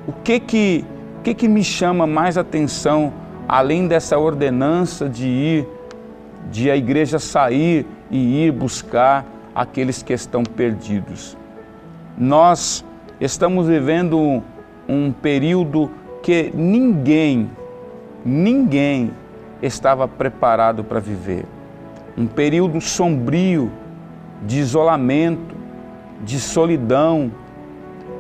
o 0.07 0.11
que 0.11 0.39
que, 0.39 0.85
o 1.19 1.21
que 1.23 1.33
que 1.33 1.47
me 1.47 1.63
chama 1.63 2.05
mais 2.05 2.37
atenção, 2.37 3.11
além 3.47 3.87
dessa 3.87 4.17
ordenança 4.17 5.09
de 5.09 5.27
ir, 5.27 5.67
de 6.51 6.69
a 6.69 6.77
igreja 6.77 7.17
sair 7.17 7.85
e 8.11 8.45
ir 8.45 8.51
buscar 8.51 9.25
aqueles 9.55 10.03
que 10.03 10.13
estão 10.13 10.43
perdidos? 10.43 11.35
Nós 12.17 12.85
estamos 13.19 13.67
vivendo 13.67 14.43
um 14.88 15.12
período 15.12 15.91
que 16.21 16.52
ninguém, 16.54 17.50
ninguém 18.23 19.12
estava 19.62 20.08
preparado 20.08 20.84
para 20.84 21.00
viver. 21.00 21.45
Um 22.17 22.28
período 22.28 22.80
sombrio, 22.82 23.71
de 24.43 24.60
isolamento, 24.60 25.56
de 26.23 26.39
solidão. 26.39 27.32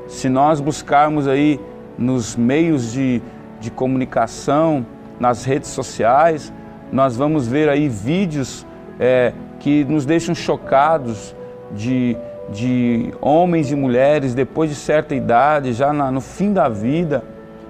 Se 0.07 0.29
nós 0.29 0.59
buscarmos 0.59 1.27
aí 1.27 1.59
nos 1.97 2.35
meios 2.35 2.91
de, 2.91 3.21
de 3.59 3.71
comunicação, 3.71 4.85
nas 5.19 5.45
redes 5.45 5.69
sociais, 5.69 6.53
nós 6.91 7.17
vamos 7.17 7.47
ver 7.47 7.69
aí 7.69 7.89
vídeos 7.89 8.65
é, 8.99 9.33
que 9.59 9.83
nos 9.83 10.05
deixam 10.05 10.33
chocados 10.33 11.35
de 11.71 12.15
de 12.49 13.13
homens 13.21 13.71
e 13.71 13.75
mulheres 13.75 14.33
depois 14.33 14.69
de 14.69 14.75
certa 14.75 15.13
idade, 15.13 15.73
já 15.73 15.91
na, 15.91 16.11
no 16.11 16.21
fim 16.21 16.53
da 16.53 16.69
vida, 16.69 17.23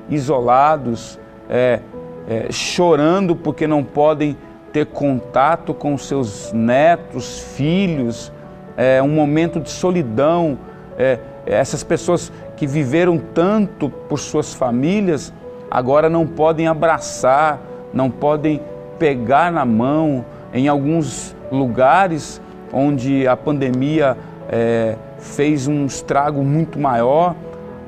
isolados, 0.09 1.19
é, 1.49 1.79
é, 2.27 2.51
chorando 2.51 3.35
porque 3.35 3.65
não 3.65 3.83
podem 3.83 4.37
ter 4.71 4.85
contato 4.85 5.73
com 5.73 5.97
seus 5.97 6.51
netos, 6.53 7.39
filhos, 7.55 8.31
é, 8.75 9.01
um 9.01 9.07
momento 9.07 9.59
de 9.59 9.69
solidão. 9.69 10.57
É, 10.97 11.19
essas 11.45 11.83
pessoas 11.83 12.31
que 12.55 12.67
viveram 12.67 13.17
tanto 13.17 13.89
por 13.89 14.19
suas 14.19 14.53
famílias, 14.53 15.33
agora 15.71 16.09
não 16.09 16.27
podem 16.27 16.67
abraçar, 16.67 17.59
não 17.93 18.11
podem 18.11 18.61
pegar 18.99 19.51
na 19.51 19.65
mão. 19.65 20.25
Em 20.53 20.67
alguns 20.67 21.35
lugares 21.51 22.41
onde 22.73 23.27
a 23.27 23.35
pandemia 23.37 24.17
é, 24.49 24.95
fez 25.19 25.67
um 25.67 25.85
estrago 25.85 26.43
muito 26.43 26.79
maior, 26.79 27.35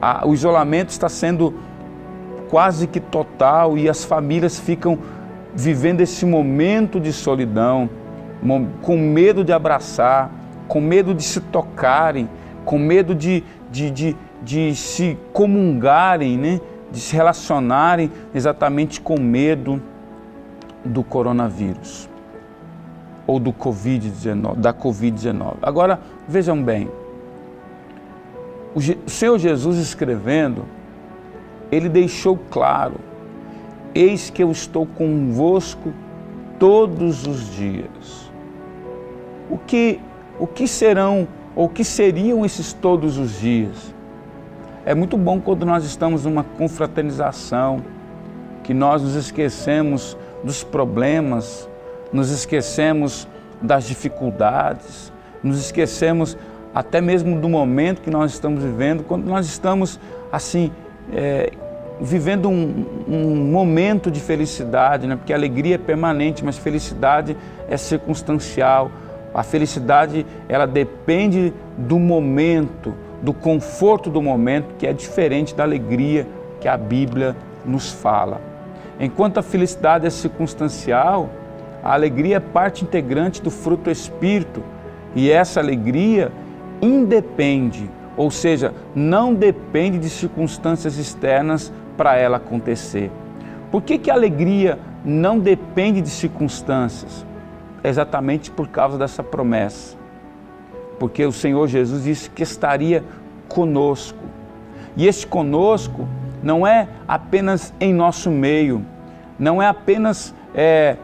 a, 0.01 0.27
o 0.27 0.33
isolamento 0.33 0.89
está 0.89 1.09
sendo 1.09 1.53
quase 2.49 2.87
que 2.87 2.99
total 2.99 3.77
e 3.77 3.87
as 3.87 4.03
famílias 4.03 4.59
ficam 4.59 4.97
vivendo 5.53 6.01
esse 6.01 6.25
momento 6.25 6.99
de 6.99 7.11
solidão, 7.13 7.89
com 8.81 8.97
medo 8.97 9.43
de 9.43 9.51
abraçar, 9.51 10.31
com 10.67 10.79
medo 10.79 11.13
de 11.13 11.23
se 11.23 11.41
tocarem, 11.41 12.29
com 12.63 12.77
medo 12.77 13.13
de, 13.13 13.43
de, 13.69 13.91
de, 13.91 14.17
de 14.41 14.75
se 14.75 15.17
comungarem, 15.33 16.37
né? 16.37 16.61
de 16.91 16.99
se 16.99 17.15
relacionarem 17.15 18.11
exatamente 18.33 18.99
com 19.01 19.19
medo 19.19 19.81
do 20.83 21.03
coronavírus 21.03 22.08
ou 23.29 23.39
do 23.39 23.53
COVID-19, 23.53 24.55
da 24.55 24.73
Covid-19. 24.73 25.57
Agora, 25.61 25.99
vejam 26.27 26.63
bem, 26.63 26.89
o 28.73 28.81
Senhor 29.07 29.37
Jesus 29.37 29.77
escrevendo, 29.77 30.65
ele 31.71 31.87
deixou 31.87 32.39
claro: 32.49 32.95
Eis 33.93 34.31
que 34.31 34.41
eu 34.41 34.49
estou 34.49 34.83
convosco 34.83 35.93
todos 36.57 37.27
os 37.27 37.53
dias. 37.55 38.31
O 39.47 39.59
que, 39.59 39.99
o 40.39 40.47
que 40.47 40.67
serão 40.67 41.27
ou 41.55 41.65
o 41.65 41.69
que 41.69 41.83
seriam 41.83 42.43
esses 42.43 42.73
todos 42.73 43.19
os 43.19 43.39
dias? 43.39 43.93
É 44.87 44.95
muito 44.95 45.15
bom 45.15 45.39
quando 45.39 45.67
nós 45.67 45.85
estamos 45.85 46.25
numa 46.25 46.43
confraternização, 46.43 47.83
que 48.63 48.73
nós 48.73 49.03
nos 49.03 49.13
esquecemos 49.13 50.17
dos 50.43 50.63
problemas, 50.63 51.68
nos 52.11 52.31
esquecemos 52.31 53.27
das 53.61 53.85
dificuldades, 53.85 55.11
nos 55.43 55.59
esquecemos 55.59 56.37
até 56.73 57.01
mesmo 57.01 57.39
do 57.39 57.49
momento 57.49 58.01
que 58.01 58.09
nós 58.09 58.31
estamos 58.31 58.63
vivendo, 58.63 59.03
quando 59.03 59.25
nós 59.25 59.45
estamos 59.47 59.99
assim, 60.31 60.71
é, 61.11 61.51
vivendo 61.99 62.49
um, 62.49 62.85
um, 63.07 63.35
momento 63.35 64.09
de 64.11 64.19
felicidade, 64.19 65.07
né? 65.07 65.15
porque 65.15 65.33
a 65.33 65.35
alegria 65.35 65.75
é 65.75 65.77
permanente, 65.77 66.45
mas 66.45 66.57
felicidade 66.57 67.35
é 67.67 67.75
circunstancial. 67.75 68.91
A 69.33 69.43
felicidade 69.43 70.25
ela 70.47 70.65
depende 70.65 71.53
do 71.77 71.99
momento, 71.99 72.93
do 73.21 73.33
conforto 73.33 74.09
do 74.09 74.21
momento, 74.21 74.75
que 74.77 74.87
é 74.87 74.93
diferente 74.93 75.55
da 75.55 75.63
alegria 75.63 76.27
que 76.61 76.67
a 76.67 76.77
Bíblia 76.77 77.35
nos 77.65 77.91
fala. 77.91 78.41
Enquanto 78.99 79.37
a 79.37 79.43
felicidade 79.43 80.05
é 80.05 80.09
circunstancial, 80.09 81.29
a 81.83 81.93
alegria 81.93 82.37
é 82.37 82.39
parte 82.39 82.83
integrante 82.83 83.41
do 83.41 83.49
fruto 83.49 83.83
do 83.83 83.91
Espírito 83.91 84.63
e 85.15 85.31
essa 85.31 85.59
alegria 85.59 86.31
independe, 86.81 87.89
ou 88.15 88.29
seja, 88.29 88.73
não 88.95 89.33
depende 89.33 89.97
de 89.97 90.09
circunstâncias 90.09 90.97
externas 90.97 91.71
para 91.97 92.17
ela 92.17 92.37
acontecer. 92.37 93.11
Por 93.71 93.81
que, 93.81 93.97
que 93.97 94.09
a 94.09 94.13
alegria 94.13 94.79
não 95.03 95.39
depende 95.39 96.01
de 96.01 96.09
circunstâncias? 96.09 97.25
Exatamente 97.83 98.51
por 98.51 98.67
causa 98.67 98.97
dessa 98.97 99.23
promessa. 99.23 99.97
Porque 100.99 101.25
o 101.25 101.31
Senhor 101.31 101.67
Jesus 101.67 102.03
disse 102.03 102.29
que 102.29 102.43
estaria 102.43 103.03
conosco. 103.47 104.19
E 104.97 105.07
este 105.07 105.25
conosco 105.25 106.07
não 106.43 106.65
é 106.65 106.87
apenas 107.07 107.73
em 107.79 107.93
nosso 107.93 108.29
meio, 108.29 108.85
não 109.37 109.61
é 109.61 109.67
apenas 109.67 110.33
é, 110.53 110.97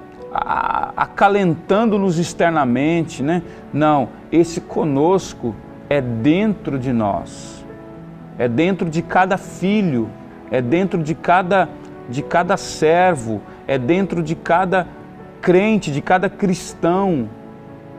acalentando-nos 0.95 2.19
externamente, 2.19 3.24
né? 3.24 3.41
Não, 3.71 4.10
esse 4.32 4.60
conosco 4.60 5.56
é 5.89 6.02
dentro 6.02 6.78
de 6.78 6.91
nós, 6.91 7.65
é 8.38 8.48
dentro 8.48 8.89
de 8.89 9.02
cada 9.02 9.38
filho, 9.38 10.10
é 10.52 10.62
dentro 10.62 11.02
de 11.02 11.15
cada, 11.15 11.69
de 12.10 12.21
cada 12.21 12.58
servo, 12.58 13.41
é 13.67 13.78
dentro 13.78 14.21
de 14.21 14.36
cada 14.36 14.88
crente, 15.41 15.91
de 15.91 16.02
cada 16.02 16.30
cristão, 16.30 17.30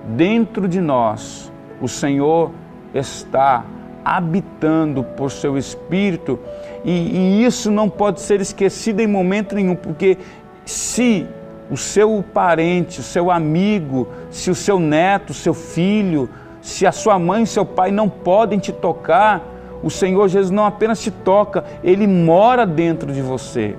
dentro 0.09 0.69
de 0.69 0.81
nós. 0.81 1.51
O 1.81 1.89
Senhor 1.89 2.51
está 2.95 3.65
habitando 4.05 5.03
por 5.03 5.31
seu 5.31 5.59
Espírito 5.59 6.39
e, 6.85 6.91
e 6.91 7.45
isso 7.45 7.71
não 7.71 7.89
pode 7.89 8.21
ser 8.21 8.41
esquecido 8.41 9.01
em 9.01 9.07
momento 9.07 9.55
nenhum, 9.55 9.75
porque 9.75 10.19
se 10.65 11.27
o 11.71 11.77
seu 11.77 12.25
parente, 12.33 13.01
o 13.01 13.03
seu 13.03 13.31
amigo, 13.31 14.09
se 14.31 14.51
o 14.51 14.55
seu 14.55 14.79
neto, 14.79 15.31
o 15.31 15.35
seu 15.35 15.55
filho, 15.55 16.29
se 16.61 16.87
a 16.87 16.93
sua 16.93 17.19
mãe 17.19 17.43
e 17.43 17.47
seu 17.47 17.65
pai 17.65 17.91
não 17.91 18.09
podem 18.09 18.59
te 18.59 18.73
tocar, 18.73 19.43
o 19.83 19.91
Senhor 19.91 20.29
Jesus 20.29 20.51
não 20.51 20.65
apenas 20.65 21.01
te 21.01 21.11
toca, 21.11 21.65
ele 21.83 22.07
mora 22.07 22.67
dentro 22.67 23.13
de 23.13 23.23
você. 23.23 23.77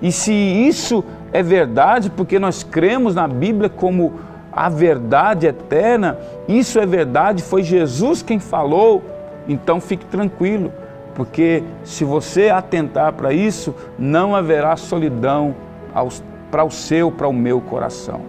E 0.00 0.12
se 0.12 0.32
isso 0.32 1.04
é 1.32 1.42
verdade, 1.42 2.10
porque 2.10 2.38
nós 2.38 2.62
cremos 2.62 3.14
na 3.14 3.26
Bíblia 3.26 3.68
como 3.68 4.20
a 4.52 4.68
verdade 4.68 5.46
eterna, 5.46 6.18
isso 6.46 6.78
é 6.78 6.86
verdade, 6.86 7.42
foi 7.42 7.62
Jesus 7.62 8.22
quem 8.22 8.38
falou, 8.38 9.02
então 9.48 9.80
fique 9.80 10.04
tranquilo, 10.04 10.72
porque 11.14 11.62
se 11.84 12.04
você 12.04 12.48
atentar 12.48 13.12
para 13.12 13.32
isso, 13.32 13.74
não 13.98 14.34
haverá 14.34 14.76
solidão 14.76 15.54
aos 15.94 16.22
para 16.50 16.64
o 16.64 16.70
seu, 16.70 17.10
para 17.10 17.28
o 17.28 17.32
meu 17.32 17.60
coração. 17.60 18.22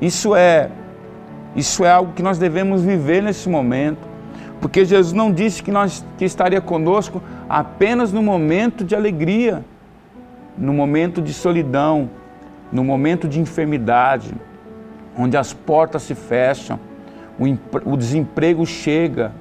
Isso 0.00 0.34
é 0.34 0.70
isso 1.56 1.84
é 1.84 1.90
algo 1.90 2.12
que 2.12 2.22
nós 2.22 2.36
devemos 2.36 2.82
viver 2.82 3.22
nesse 3.22 3.48
momento, 3.48 4.08
porque 4.60 4.84
Jesus 4.84 5.12
não 5.12 5.30
disse 5.30 5.62
que 5.62 5.70
nós 5.70 6.04
que 6.18 6.24
estaria 6.24 6.60
conosco 6.60 7.22
apenas 7.48 8.12
no 8.12 8.22
momento 8.22 8.84
de 8.84 8.94
alegria, 8.96 9.64
no 10.58 10.72
momento 10.72 11.22
de 11.22 11.32
solidão, 11.32 12.10
no 12.72 12.82
momento 12.82 13.28
de 13.28 13.40
enfermidade, 13.40 14.34
onde 15.16 15.36
as 15.36 15.52
portas 15.52 16.02
se 16.02 16.14
fecham, 16.14 16.78
o, 17.38 17.92
o 17.92 17.96
desemprego 17.96 18.66
chega, 18.66 19.32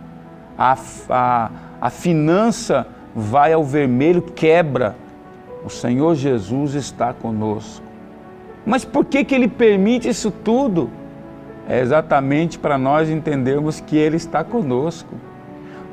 a, 0.58 0.78
a, 1.10 1.52
a 1.82 1.89
finança 1.89 2.86
vai 3.16 3.54
ao 3.54 3.63
vermelho, 3.63 4.22
quebra, 4.22 4.96
o 5.65 5.69
Senhor 5.69 6.15
Jesus 6.15 6.73
está 6.76 7.13
conosco. 7.13 7.86
Mas 8.65 8.86
por 8.86 9.06
que, 9.06 9.23
que 9.23 9.36
Ele 9.36 9.47
permite 9.47 10.08
isso 10.08 10.32
tudo? 10.32 10.89
É 11.67 11.80
exatamente 11.80 12.60
para 12.60 12.78
nós 12.78 13.10
entendermos 13.10 13.80
que 13.80 13.97
Ele 13.97 14.17
está 14.17 14.43
conosco. 14.43 15.15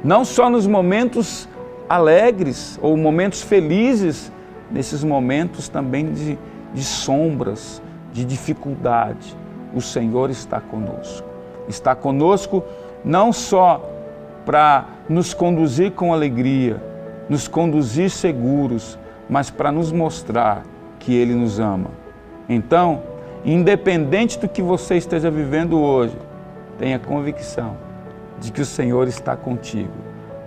Não 0.02 0.24
só 0.24 0.50
nos 0.50 0.66
momentos 0.66 1.48
alegres 1.88 2.78
ou 2.82 2.96
momentos 2.96 3.42
felizes, 3.42 4.32
nesses 4.70 5.02
momentos 5.02 5.68
também 5.68 6.12
de, 6.12 6.38
de 6.72 6.84
sombras, 6.84 7.82
de 8.12 8.24
dificuldade. 8.24 9.36
O 9.74 9.80
Senhor 9.80 10.30
está 10.30 10.60
conosco. 10.60 11.28
Está 11.68 11.94
conosco 11.94 12.64
não 13.04 13.32
só 13.32 13.88
para 14.44 14.86
nos 15.08 15.34
conduzir 15.34 15.92
com 15.92 16.12
alegria, 16.12 16.82
nos 17.28 17.46
conduzir 17.46 18.10
seguros, 18.10 18.98
mas 19.30 19.48
para 19.48 19.70
nos 19.70 19.92
mostrar 19.92 20.64
que 20.98 21.14
Ele 21.14 21.34
nos 21.34 21.60
ama. 21.60 21.90
Então, 22.48 23.02
independente 23.44 24.38
do 24.38 24.48
que 24.48 24.60
você 24.60 24.96
esteja 24.96 25.30
vivendo 25.30 25.80
hoje, 25.80 26.18
tenha 26.78 26.98
convicção 26.98 27.76
de 28.40 28.50
que 28.50 28.60
o 28.60 28.66
Senhor 28.66 29.06
está 29.06 29.36
contigo 29.36 29.92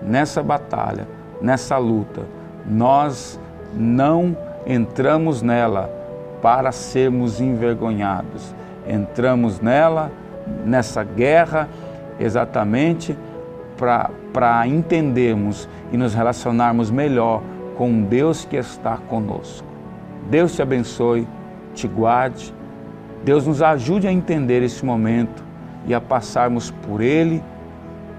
nessa 0.02 0.44
batalha, 0.44 1.08
nessa 1.42 1.78
luta. 1.78 2.24
Nós 2.66 3.40
não 3.74 4.36
entramos 4.68 5.42
nela 5.42 5.90
para 6.42 6.72
sermos 6.74 7.40
envergonhados. 7.40 8.54
Entramos 8.86 9.62
nela, 9.62 10.12
nessa 10.66 11.04
guerra, 11.06 11.70
exatamente 12.20 13.18
para 13.78 14.68
entendermos 14.68 15.70
e 15.92 15.98
nos 15.98 16.14
relacionarmos 16.14 16.92
melhor 16.92 17.42
com 17.78 17.90
um 17.90 18.04
Deus 18.04 18.46
que 18.46 18.56
está 18.56 18.98
conosco. 18.98 19.68
Deus 20.30 20.56
te 20.56 20.62
abençoe, 20.62 21.28
te 21.74 21.88
guarde, 21.88 22.54
Deus 23.24 23.48
nos 23.48 23.62
ajude 23.62 24.08
a 24.08 24.12
entender 24.12 24.62
esse 24.62 24.86
momento 24.86 25.44
e 25.86 25.94
a 25.94 26.02
passarmos 26.02 26.72
por 26.72 27.02
ele 27.02 27.44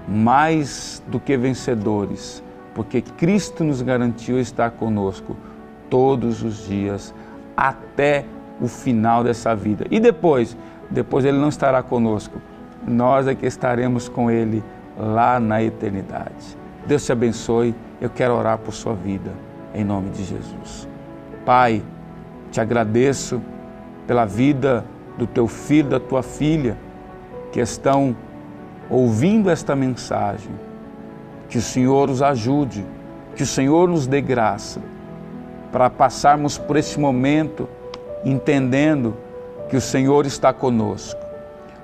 mais 0.07 1.01
do 1.07 1.19
que 1.19 1.35
vencedores, 1.35 2.43
porque 2.73 3.01
Cristo 3.01 3.63
nos 3.63 3.81
garantiu 3.81 4.39
estar 4.39 4.71
conosco 4.71 5.35
todos 5.89 6.43
os 6.43 6.67
dias 6.67 7.13
até 7.55 8.25
o 8.61 8.67
final 8.67 9.23
dessa 9.23 9.55
vida. 9.55 9.85
E 9.89 9.99
depois, 9.99 10.55
depois 10.89 11.25
ele 11.25 11.37
não 11.37 11.49
estará 11.49 11.81
conosco. 11.81 12.39
Nós 12.87 13.27
é 13.27 13.33
que 13.33 13.45
estaremos 13.45 14.07
com 14.07 14.29
ele 14.29 14.63
lá 14.97 15.39
na 15.39 15.63
eternidade. 15.63 16.57
Deus 16.85 17.05
te 17.05 17.11
abençoe. 17.11 17.73
Eu 17.99 18.09
quero 18.09 18.35
orar 18.35 18.57
por 18.57 18.73
sua 18.73 18.93
vida 18.93 19.44
em 19.75 19.83
nome 19.83 20.09
de 20.09 20.23
Jesus. 20.23 20.87
Pai, 21.45 21.83
te 22.51 22.61
agradeço 22.61 23.41
pela 24.07 24.25
vida 24.25 24.85
do 25.17 25.27
teu 25.27 25.47
filho, 25.47 25.89
da 25.89 25.99
tua 25.99 26.23
filha, 26.23 26.77
que 27.51 27.59
estão 27.59 28.15
ouvindo 28.89 29.49
esta 29.49 29.75
mensagem. 29.75 30.51
Que 31.49 31.57
o 31.57 31.61
Senhor 31.61 32.09
os 32.09 32.21
ajude, 32.21 32.85
que 33.35 33.43
o 33.43 33.45
Senhor 33.45 33.87
nos 33.87 34.07
dê 34.07 34.21
graça 34.21 34.81
para 35.71 35.89
passarmos 35.89 36.57
por 36.57 36.77
esse 36.77 36.99
momento 36.99 37.67
entendendo 38.23 39.15
que 39.69 39.77
o 39.77 39.81
Senhor 39.81 40.25
está 40.25 40.51
conosco. 40.51 41.19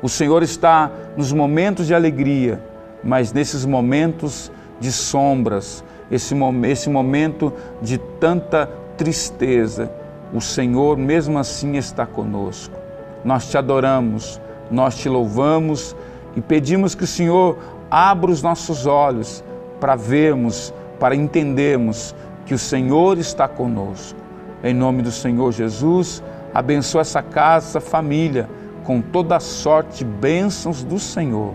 O 0.02 0.10
Senhor 0.10 0.42
está 0.42 0.90
nos 1.16 1.32
momentos 1.32 1.86
de 1.86 1.94
alegria, 1.94 2.62
mas 3.04 3.32
nesses 3.32 3.66
momentos 3.66 4.52
de 4.80 4.92
sombras, 4.92 5.84
esse, 6.12 6.36
esse 6.68 6.90
momento 6.90 7.54
de 7.82 7.98
tanta 7.98 8.70
tristeza, 8.98 9.92
o 10.34 10.42
Senhor 10.42 10.98
mesmo 10.98 11.40
assim 11.40 11.78
está 11.78 12.06
conosco. 12.06 12.76
Nós 13.24 13.50
te 13.50 13.58
adoramos, 13.58 14.40
nós 14.70 14.96
te 14.98 15.08
louvamos 15.08 15.96
e 16.36 16.42
pedimos 16.42 16.94
que 16.94 17.06
o 17.06 17.08
Senhor 17.08 17.58
abra 17.90 18.30
os 18.30 18.44
nossos 18.44 18.86
olhos 18.86 19.44
para 19.80 19.96
vermos, 19.96 20.74
para 21.00 21.16
entendermos 21.16 22.14
que 22.46 22.54
o 22.54 22.60
Senhor 22.60 23.18
está 23.18 23.48
conosco. 23.48 24.20
Em 24.64 24.74
nome 24.74 25.02
do 25.02 25.12
Senhor 25.12 25.52
Jesus, 25.52 26.22
abençoa 26.54 27.02
essa 27.02 27.22
casa, 27.22 27.80
família, 27.80 28.50
com 28.84 29.02
toda 29.02 29.38
a 29.38 29.40
sorte 29.40 30.04
bênçãos 30.04 30.84
do 30.84 31.00
Senhor. 31.00 31.54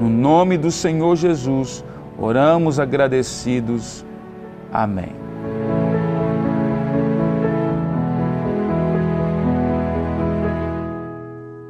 No 0.00 0.08
nome 0.08 0.56
do 0.56 0.70
Senhor 0.70 1.16
Jesus, 1.16 1.84
Oramos 2.18 2.80
agradecidos. 2.80 4.04
Amém. 4.72 5.25